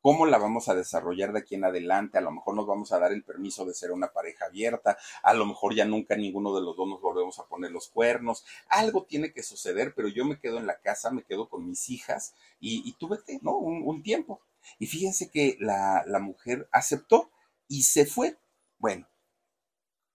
[0.08, 2.18] Cómo la vamos a desarrollar de aquí en adelante.
[2.18, 5.34] A lo mejor nos vamos a dar el permiso de ser una pareja abierta, a
[5.34, 8.46] lo mejor ya nunca ninguno de los dos nos volvemos a poner los cuernos.
[8.70, 11.90] Algo tiene que suceder, pero yo me quedo en la casa, me quedo con mis
[11.90, 13.58] hijas y, y tú vete, ¿no?
[13.58, 14.40] Un, tiempo.
[14.80, 17.30] Y fíjense que la mujer aceptó
[17.68, 18.38] y se fue.
[18.78, 19.10] Bueno,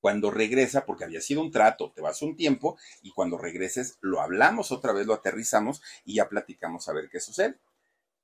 [0.01, 4.23] cuando regresa, porque había sido un trato, te vas un tiempo y cuando regreses lo
[4.23, 7.59] hablamos otra vez, lo aterrizamos y ya platicamos a ver qué sucede.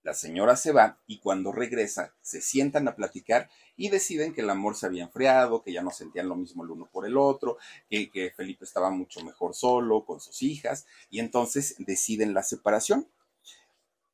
[0.02, 4.50] La señora se va y cuando regresa se sientan a platicar y deciden que el
[4.50, 7.58] amor se había enfriado, que ya no sentían lo mismo el uno por el otro,
[7.90, 13.08] que, Felipe estaba mucho mejor solo con sus hijas y entonces deciden la separación.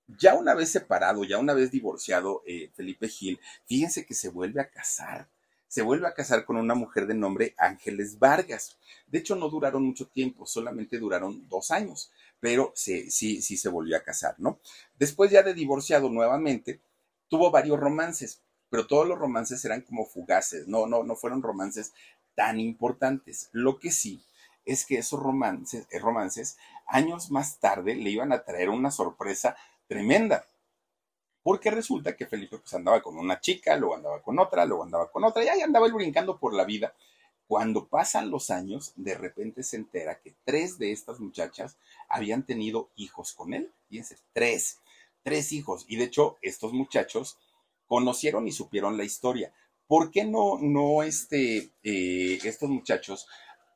[0.07, 4.61] Ya una vez separado, ya una vez divorciado eh, Felipe Gil, fíjense que se vuelve
[4.61, 5.29] a casar
[5.75, 8.79] se vuelve a casar con una mujer de nombre Ángeles Vargas.
[9.09, 12.13] De hecho, no duraron mucho tiempo, solamente duraron dos años
[12.45, 14.59] pero sí, sí, se volvió a casar, ¿no?
[14.99, 16.79] Después ya de divorciado nuevamente,
[17.27, 21.95] tuvo varios romances, pero todos los romances eran como fugaces, no, no, no fueron romances
[22.35, 23.49] tan importantes.
[23.53, 24.23] Lo que sí
[24.67, 29.57] es que esos romances, eh, romances años más tarde le iban a traer una sorpresa
[29.89, 30.45] tremenda.
[31.43, 35.11] Porque resulta que Felipe pues andaba con una chica, luego andaba con otra, luego andaba
[35.11, 36.93] con otra, y ahí andaba él brincando por la vida
[37.47, 41.77] cuando pasan los años, de repente se entera que tres de estas muchachas
[42.09, 43.71] habían tenido hijos con él.
[43.89, 44.81] Fíjense, tres,
[45.23, 45.85] tres hijos.
[45.89, 47.39] Y de hecho, estos muchachos
[47.87, 49.53] conocieron y supieron la historia.
[49.87, 53.27] ¿Por qué no, no este, eh, estos muchachos,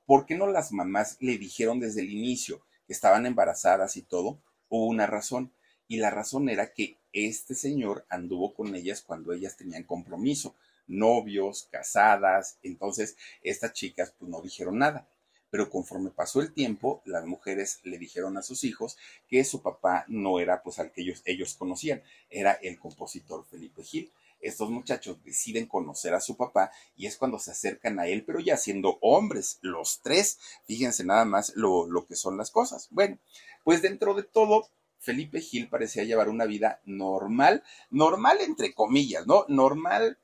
[0.07, 4.41] por qué no las mamás le dijeron desde el inicio que estaban embarazadas y todo?
[4.71, 5.53] Hubo una razón.
[5.87, 10.55] Y la razón era que este señor anduvo con ellas cuando ellas tenían compromiso
[10.89, 15.09] novios, casadas, entonces estas chicas pues no dijeron nada.
[15.51, 20.05] Pero conforme pasó el tiempo, las mujeres le dijeron a sus hijos que su papá
[20.09, 24.13] no era pues al que ellos, ellos conocían, era el compositor Felipe Gil.
[24.41, 28.41] Estos muchachos deciden conocer a su papá y es cuando se acercan a él, pero
[28.41, 32.89] ya siendo hombres, los tres, fíjense nada más lo, lo que son las cosas.
[32.91, 33.19] Bueno,
[33.65, 34.69] pues dentro de todo,
[35.01, 39.45] Felipe Gil parecía llevar una vida normal, normal entre comillas, ¿no?
[39.49, 40.19] Normal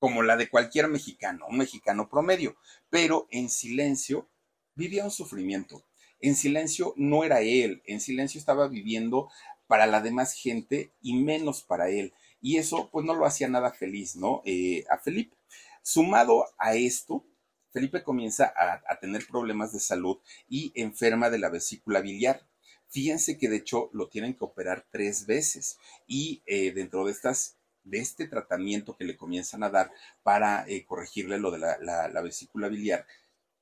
[0.00, 2.56] como la de cualquier mexicano, un mexicano promedio,
[2.88, 4.28] pero en silencio
[4.74, 5.84] vivía un sufrimiento.
[6.20, 9.30] En silencio no era él, en silencio estaba viviendo
[9.66, 12.12] para la demás gente y menos para él.
[12.40, 14.42] Y eso pues no lo hacía nada feliz, ¿no?
[14.44, 15.36] Eh, a Felipe.
[15.82, 17.24] Sumado a esto,
[17.70, 22.46] Felipe comienza a, tener problemas de salud y enferma de la vesícula biliar.
[22.88, 27.59] Fíjense que de hecho lo tienen que operar tres veces y eh, dentro de estas
[27.84, 32.68] de este tratamiento que le comienzan a dar para eh, corregirle lo de la, vesícula
[32.68, 33.06] biliar,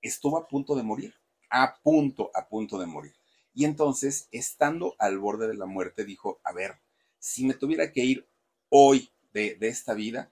[0.03, 1.15] estuvo a punto de morir,
[1.51, 3.15] a punto, a punto de morir.
[3.55, 6.79] Y entonces, estando al borde de la muerte, dijo, a ver,
[7.19, 8.29] si me tuviera que ir
[8.69, 10.31] hoy de, de esta vida,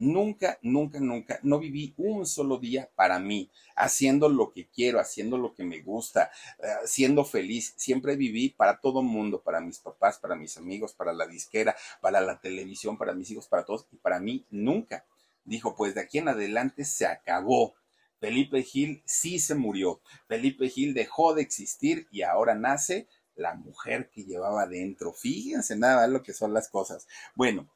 [0.00, 5.38] Nunca, nunca, nunca, no viví un solo día para mí, haciendo lo que quiero, haciendo
[5.38, 6.30] lo que me gusta,
[6.60, 7.74] eh, siendo feliz.
[7.76, 12.20] Siempre viví para todo mundo, para mis papás, para mis amigos, para la disquera, para
[12.20, 15.04] la televisión, para mis hijos, para todos, y para mí nunca.
[15.44, 17.74] Dijo, pues de aquí en adelante se acabó.
[18.20, 20.00] Felipe Gil sí se murió.
[20.28, 25.12] Felipe Gil dejó de existir y ahora nace la mujer que llevaba dentro.
[25.12, 27.06] Fíjense nada lo que son las cosas.
[27.34, 27.68] Bueno,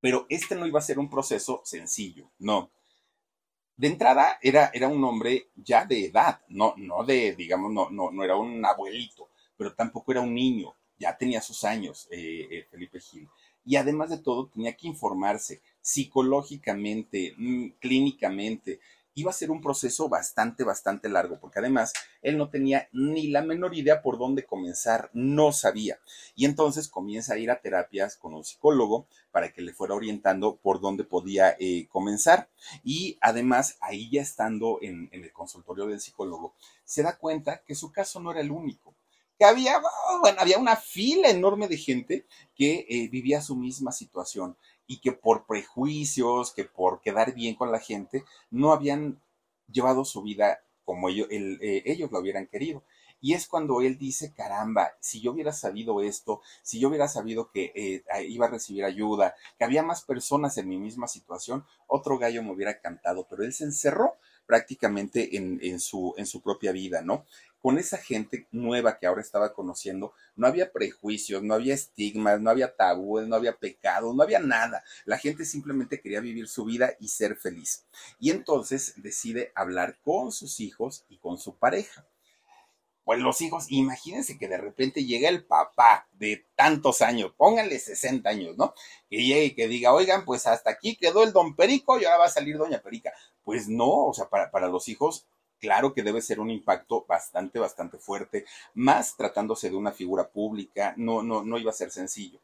[0.00, 2.70] pero este no iba a ser un proceso sencillo, no.
[3.76, 8.10] De entrada era, era un hombre ya de edad, no, no de, digamos, no, no,
[8.10, 12.66] no era un abuelito, pero tampoco era un niño, ya tenía sus años eh, eh,
[12.70, 13.28] Felipe Gil.
[13.64, 18.80] Y además de todo tenía que informarse psicológicamente, mm, clínicamente,
[19.20, 21.92] iba a ser un proceso bastante, bastante largo, porque además
[22.22, 25.98] él no tenía ni la menor idea por dónde comenzar, no sabía.
[26.34, 30.56] Y entonces comienza a ir a terapias con un psicólogo para que le fuera orientando
[30.56, 32.48] por dónde podía eh, comenzar.
[32.82, 36.54] Y además, ahí ya estando en, el consultorio del psicólogo,
[36.84, 38.94] se da cuenta que su caso no era el único
[39.38, 39.80] que había,
[40.20, 44.54] bueno, había una fila enorme de gente que eh, vivía su misma situación
[44.90, 49.22] y que por prejuicios, que por quedar bien con la gente, no habían
[49.70, 52.82] llevado su vida como ellos, eh, ellos lo hubieran querido.
[53.20, 57.52] Y es cuando él dice, caramba, si yo hubiera sabido esto, si yo hubiera sabido
[57.52, 62.18] que eh, iba a recibir ayuda, que había más personas en mi misma situación, otro
[62.18, 64.16] gallo me hubiera cantado, pero él se encerró
[64.50, 67.24] prácticamente en, su, su propia vida, ¿no?
[67.60, 72.50] con esa gente nueva que ahora estaba conociendo, no había prejuicios, no había estigmas, no
[72.50, 74.82] había tabúes, no había pecados, no había nada.
[75.04, 77.84] La gente simplemente quería vivir su vida y ser feliz.
[78.18, 82.06] Y entonces decide hablar con sus hijos y con su pareja.
[83.04, 88.28] pues los hijos, imagínense que de repente llega el papá de tantos años, pónganle 60
[88.28, 88.72] años, ¿no?
[89.08, 92.18] Que llegue y que diga, oigan, pues hasta aquí quedó el don Perico y ahora
[92.18, 93.12] va a salir doña Perica.
[93.50, 95.26] Pues no, o sea, para, para los hijos
[95.58, 98.44] claro que debe ser un impacto bastante, bastante fuerte,
[98.74, 102.38] más tratándose de una figura pública, no, no, no iba a ser sencillo.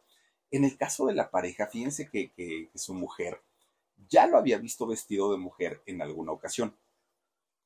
[0.50, 3.40] En el caso de la pareja, fíjense que, que, su mujer
[4.09, 6.76] ya lo había visto vestido de mujer en alguna ocasión.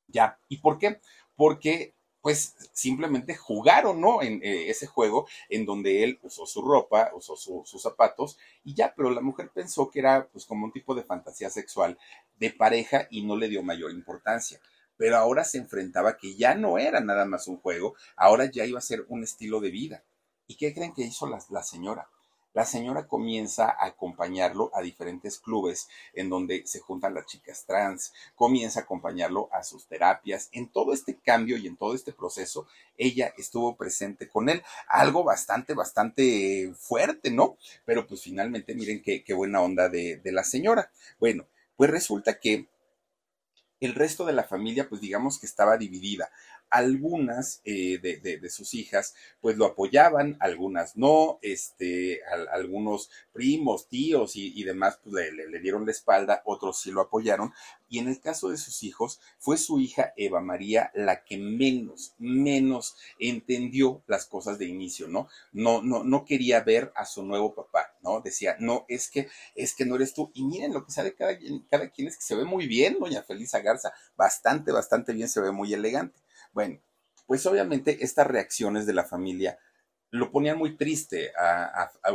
[0.07, 1.01] Ya, ¿y por qué?
[1.35, 4.21] Porque pues simplemente jugaron, ¿no?
[4.21, 8.93] En eh, ese juego en donde él usó su ropa, usó sus zapatos y ya,
[8.95, 11.97] pero la mujer pensó que era pues como un tipo de fantasía sexual
[12.37, 14.59] de pareja y no le dio mayor importancia.
[14.97, 18.77] Pero ahora se enfrentaba que ya no era nada más un juego, ahora ya iba
[18.77, 20.03] a ser un estilo de vida.
[20.45, 22.07] ¿Y qué creen que hizo la señora?
[22.53, 28.13] La señora comienza a acompañarlo a diferentes clubes en donde se juntan las chicas trans,
[28.35, 30.49] comienza a acompañarlo a sus terapias.
[30.51, 34.63] En todo este cambio y en todo este proceso, ella estuvo presente con él.
[34.87, 37.57] Algo bastante, bastante fuerte, ¿no?
[37.85, 40.91] Pero pues finalmente miren qué, buena onda de, la señora.
[41.19, 41.47] Bueno,
[41.77, 42.67] pues resulta que
[43.79, 46.29] el resto de la familia, pues digamos que estaba dividida
[46.71, 54.63] algunas eh, de, sus hijas pues lo apoyaban, algunas no, este, algunos primos, tíos y,
[54.63, 57.53] demás pues le, dieron la espalda, otros sí lo apoyaron.
[57.89, 62.15] Y en el caso de sus hijos, fue su hija Eva María la que menos,
[62.17, 65.27] menos entendió las cosas de inicio, ¿no?
[65.51, 68.21] No, no, no quería ver a su nuevo papá, ¿no?
[68.21, 70.31] Decía, no, es que, es que no eres tú.
[70.33, 71.37] Y miren lo que sabe cada,
[71.69, 75.41] cada quien es que se ve muy bien, doña Felisa Garza, bastante, bastante bien, se
[75.41, 76.17] ve muy elegante.
[76.51, 76.79] Bueno,
[77.25, 79.57] pues obviamente estas reacciones de la familia
[80.11, 81.31] lo ponían muy triste,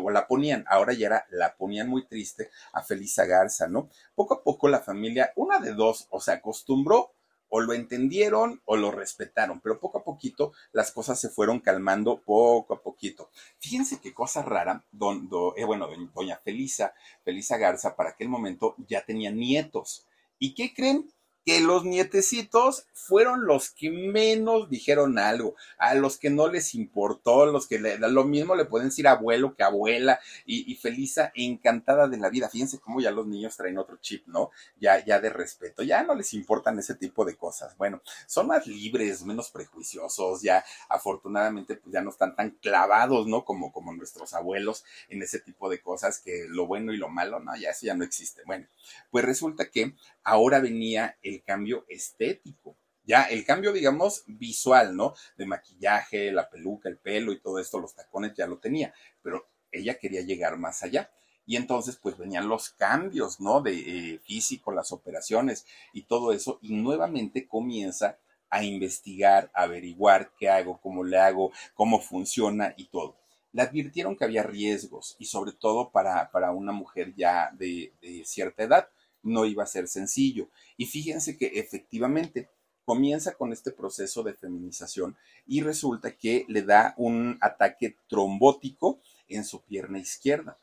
[0.02, 3.88] o la ponían, ahora ya era, la ponían muy triste a Felisa Garza, ¿no?
[4.14, 7.14] Poco a poco la familia, una de dos, o se acostumbró,
[7.48, 12.20] o lo entendieron, o lo respetaron, pero poco a poquito las cosas se fueron calmando,
[12.20, 13.30] poco a poquito.
[13.58, 16.92] Fíjense qué cosa rara, don, eh, bueno, doña Felisa,
[17.24, 20.06] Felisa Garza, para aquel momento ya tenía nietos.
[20.38, 21.10] ¿Y qué creen?
[21.46, 27.46] Que los nietecitos fueron los que menos dijeron algo, a los que no les importó,
[27.46, 32.08] los que le, lo mismo le pueden decir abuelo que abuela, y, y Felisa encantada
[32.08, 32.48] de la vida.
[32.48, 34.50] Fíjense cómo ya los niños traen otro chip, ¿no?
[34.80, 37.76] Ya, ya de respeto, ya no les importan ese tipo de cosas.
[37.76, 43.44] Bueno, son más libres, menos prejuiciosos, ya afortunadamente pues ya no están tan clavados, ¿no?
[43.44, 47.38] Como, como nuestros abuelos en ese tipo de cosas, que lo bueno y lo malo,
[47.38, 48.42] no, ya eso ya no existe.
[48.46, 48.66] Bueno,
[49.12, 49.94] pues resulta que
[50.24, 52.76] ahora venía el cambio estético.
[53.04, 55.14] Ya, el cambio, digamos, visual, ¿no?
[55.36, 59.48] De maquillaje, la peluca, el pelo y todo esto, los tacones ya lo tenía, pero
[59.70, 61.10] ella quería llegar más allá.
[61.46, 63.60] Y entonces, pues venían los cambios, ¿no?
[63.60, 66.58] De eh, físico, las operaciones y todo eso.
[66.60, 68.18] Y nuevamente comienza
[68.50, 73.16] a investigar, a averiguar qué hago, cómo le hago, cómo funciona y todo.
[73.52, 77.92] Le advirtieron que había riesgos y sobre todo para, para una mujer ya de
[78.24, 78.88] cierta edad
[79.26, 80.48] no iba a ser sencillo.
[80.76, 82.48] Y fíjense que efectivamente
[82.84, 85.16] comienza con este proceso de feminización
[85.46, 90.58] y resulta que le da un ataque trombótico en su pierna izquierda.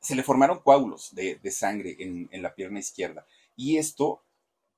[0.00, 4.22] Se le formaron coágulos de, sangre en, en la pierna izquierda y esto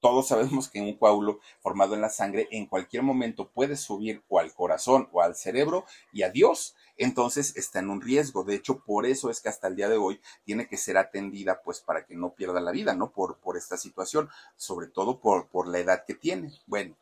[0.00, 4.38] todos sabemos que un coágulo formado en la sangre en cualquier momento puede subir o
[4.38, 8.44] al corazón o al cerebro y adiós entonces está en un riesgo.
[8.44, 11.62] De hecho, por eso es que hasta el día de hoy tiene que ser atendida,
[11.62, 13.10] pues para que no pierda la vida, ¿no?
[13.10, 16.52] Por, por esta situación, sobre todo por, por la edad que tiene.
[16.66, 16.96] Bueno,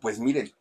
[0.00, 0.52] pues miren,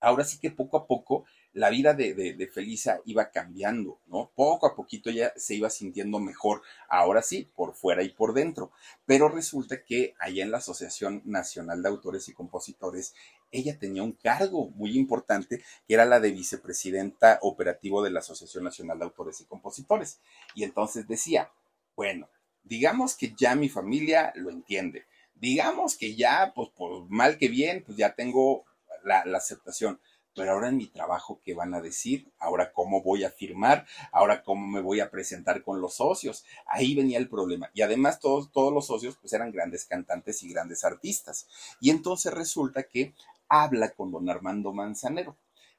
[0.00, 1.24] ahora sí que poco a poco
[1.54, 4.32] la vida de, de, Felisa iba cambiando, ¿no?
[4.34, 8.72] Poco a poquito ya se iba sintiendo mejor, ahora sí, por fuera y por dentro.
[9.06, 13.14] Pero resulta que allá en la Asociación Nacional de Autores y Compositores,
[13.52, 18.64] ella tenía un cargo muy importante, que era la de vicepresidenta operativo de la Asociación
[18.64, 20.18] Nacional de Autores y Compositores.
[20.56, 21.52] Y entonces decía,
[21.94, 22.28] bueno,
[22.64, 25.04] digamos que ya mi familia lo entiende,
[25.36, 28.64] digamos que ya, pues por mal que bien, pues ya tengo
[29.04, 30.00] la aceptación
[30.34, 32.32] pero ahora en mi trabajo, ¿qué van a decir?
[32.38, 33.86] Ahora, ¿cómo voy a firmar?
[34.12, 36.44] Ahora, ¿cómo me voy a presentar con los socios?
[36.66, 37.70] Ahí venía el problema.
[37.72, 41.46] Y además, todos, todos los socios, pues eran grandes cantantes y grandes artistas.
[41.80, 43.14] Y entonces resulta que
[43.48, 45.36] habla con don Armando Manzanero.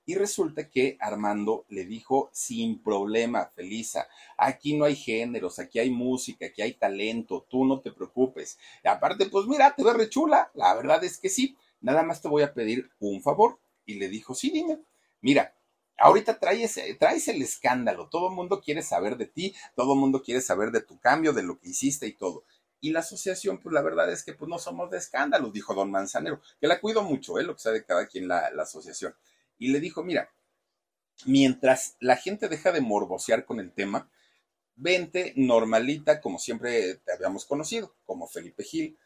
[0.07, 5.89] Y resulta que Armando le dijo sin problema, Felisa, aquí no hay géneros, aquí hay
[5.89, 8.59] música, aquí hay talento, tú no te preocupes.
[8.83, 12.27] Y aparte, pues mira, te ves rechula, la verdad es que sí, nada más te
[12.27, 14.79] voy a pedir un favor y le dijo, sí, dime,
[15.21, 15.55] mira,
[15.97, 20.21] ahorita traes, traes el escándalo, todo el mundo quiere saber de ti, todo el mundo
[20.21, 22.43] quiere saber de tu cambio, de lo que hiciste y todo.
[22.81, 25.91] Y la asociación, pues la verdad es que pues no somos de escándalos, dijo don
[25.91, 27.43] Manzanero, que la cuido mucho, ¿eh?
[27.43, 29.15] lo que sabe cada quien la, la asociación.
[29.57, 30.29] y le dijo, mira,
[31.25, 34.09] mientras la gente deja de morbosear con el tema,
[34.75, 38.97] vente normalita como siempre te habíamos conocido, como Felipe Gil.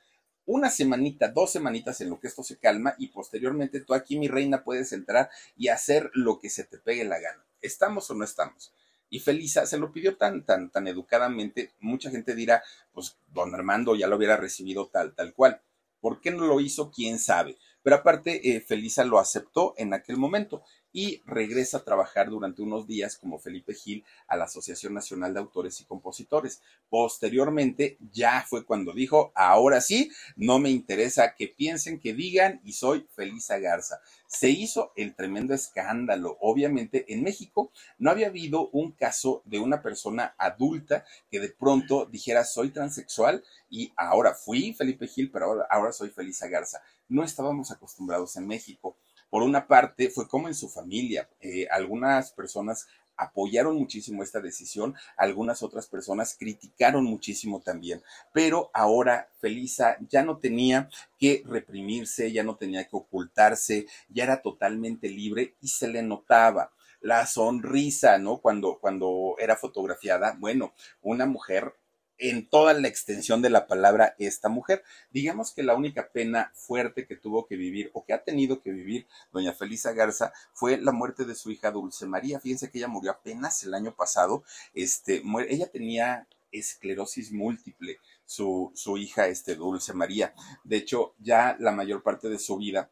[0.46, 4.28] Una semanita, dos semanitas en lo que esto se calma y posteriormente tú aquí, mi
[4.28, 7.46] reina, puedes entrar y hacer lo que se te pegue la gana.
[7.62, 8.74] ¿Estamos o no estamos?
[9.10, 11.74] Y Felisa se lo pidió tan, tan, tan educadamente.
[11.80, 12.64] Mucha gente dirá,
[12.94, 15.62] pues don Armando ya lo hubiera recibido tal, tal cual.
[16.00, 16.92] ¿Por qué no lo hizo?
[16.92, 17.58] ¿Quién sabe?
[17.82, 22.88] Pero aparte, eh, Felisa lo aceptó en aquel momento y regresa a trabajar durante unos
[22.88, 26.62] días como Felipe Gil a la Asociación Nacional de Autores y Compositores.
[26.90, 32.74] Posteriormente ya fue cuando dijo, ahora sí, no me interesa que piensen, que digan y
[32.74, 34.02] soy Felisa Garza.
[34.28, 36.38] Se hizo el tremendo escándalo.
[36.42, 42.06] Obviamente en México no había habido un caso de una persona adulta que de pronto
[42.06, 46.82] dijera soy transexual y ahora fui Felipe Gil, pero ahora, ahora soy Felisa Garza.
[47.08, 48.98] No estábamos acostumbrados en México.
[49.30, 51.30] Por una parte, fue como en su familia.
[51.42, 52.88] Eh, algunas personas
[53.20, 58.02] apoyaron muchísimo esta decisión, algunas otras personas criticaron muchísimo también,
[58.32, 64.42] pero ahora Felisa ya no tenía que reprimirse, ya no tenía que ocultarse, ya era
[64.42, 66.72] totalmente libre y se le notaba
[67.02, 68.38] la sonrisa, ¿no?
[68.38, 71.74] Cuando, cuando era fotografiada, bueno, una mujer
[72.20, 74.84] en toda la extensión de la palabra esta mujer.
[75.12, 78.72] Digamos que la única pena fuerte que tuvo que vivir o que ha tenido que
[78.72, 82.40] vivir doña Felisa Garza fue la muerte de su hija Dulce María.
[82.40, 84.44] Fíjense que ella murió apenas el año pasado.
[84.74, 90.34] Este, ella tenía esclerosis múltiple, su, su hija este, Dulce María.
[90.64, 92.92] De hecho, ya la mayor parte de su vida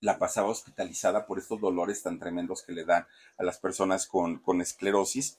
[0.00, 3.06] la pasaba hospitalizada por estos dolores tan tremendos que le dan
[3.38, 5.38] a las personas con, con esclerosis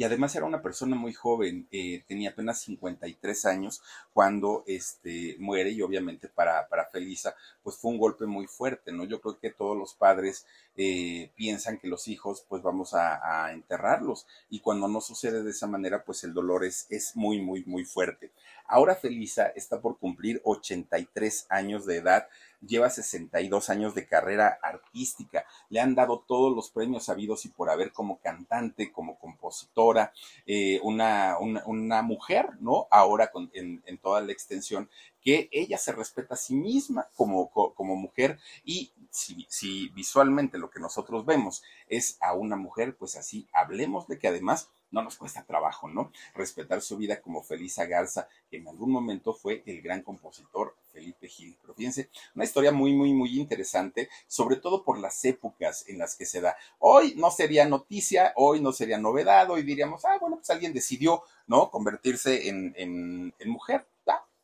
[0.00, 3.82] y además era una persona muy joven, eh, tenía apenas 53 años
[4.14, 9.04] cuando este, muere y obviamente para, para Felisa pues fue un golpe muy fuerte, ¿no?
[9.04, 13.52] Yo creo que todos los padres eh, piensan que los hijos pues vamos a, a,
[13.52, 17.62] enterrarlos y cuando no sucede de esa manera pues el dolor es, es muy, muy,
[17.66, 18.32] muy fuerte.
[18.66, 22.26] Ahora Felisa está por cumplir 83 años de edad,
[22.66, 27.70] lleva 62 años de carrera artística, le han dado todos los premios habidos y por
[27.70, 30.12] haber como cantante, como compositora,
[30.46, 32.86] eh, una, una, mujer, ¿no?
[32.90, 34.88] Ahora con, en, en toda la extensión
[35.22, 40.70] que ella se respeta a sí misma como, como mujer y si, si, visualmente lo
[40.70, 45.16] que nosotros vemos es a una mujer, pues así hablemos de que además no nos
[45.16, 46.12] cuesta trabajo, ¿no?
[46.34, 51.28] Respetar su vida como Felisa Garza, que en algún momento fue el gran compositor Felipe
[51.28, 51.56] Gil.
[51.60, 56.16] Pero fíjense, una historia muy, muy, muy interesante, sobre todo por las épocas en las
[56.16, 56.56] que se da.
[56.78, 61.22] Hoy no sería noticia, hoy no sería novedad, hoy diríamos, ah, bueno, pues alguien decidió,
[61.46, 61.70] ¿no?
[61.70, 63.86] Convertirse en, en, en mujer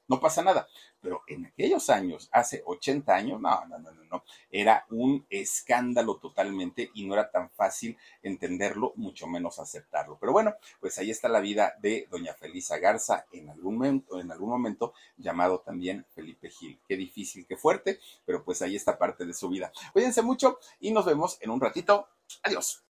[0.08, 0.68] no pasa nada.
[1.06, 6.16] Pero en aquellos años, hace 80 años, no, no, no, no, no, era un escándalo
[6.16, 10.18] totalmente y no era tan fácil entenderlo, mucho menos aceptarlo.
[10.18, 14.32] Pero bueno, pues ahí está la vida de doña Felisa Garza en algún momento, en
[14.32, 16.80] algún momento llamado también Felipe Gil.
[16.88, 19.70] Qué difícil, qué fuerte, pero pues ahí está parte de su vida.
[19.92, 22.08] Cuídense mucho y nos vemos en un ratito.
[22.42, 22.82] Adiós.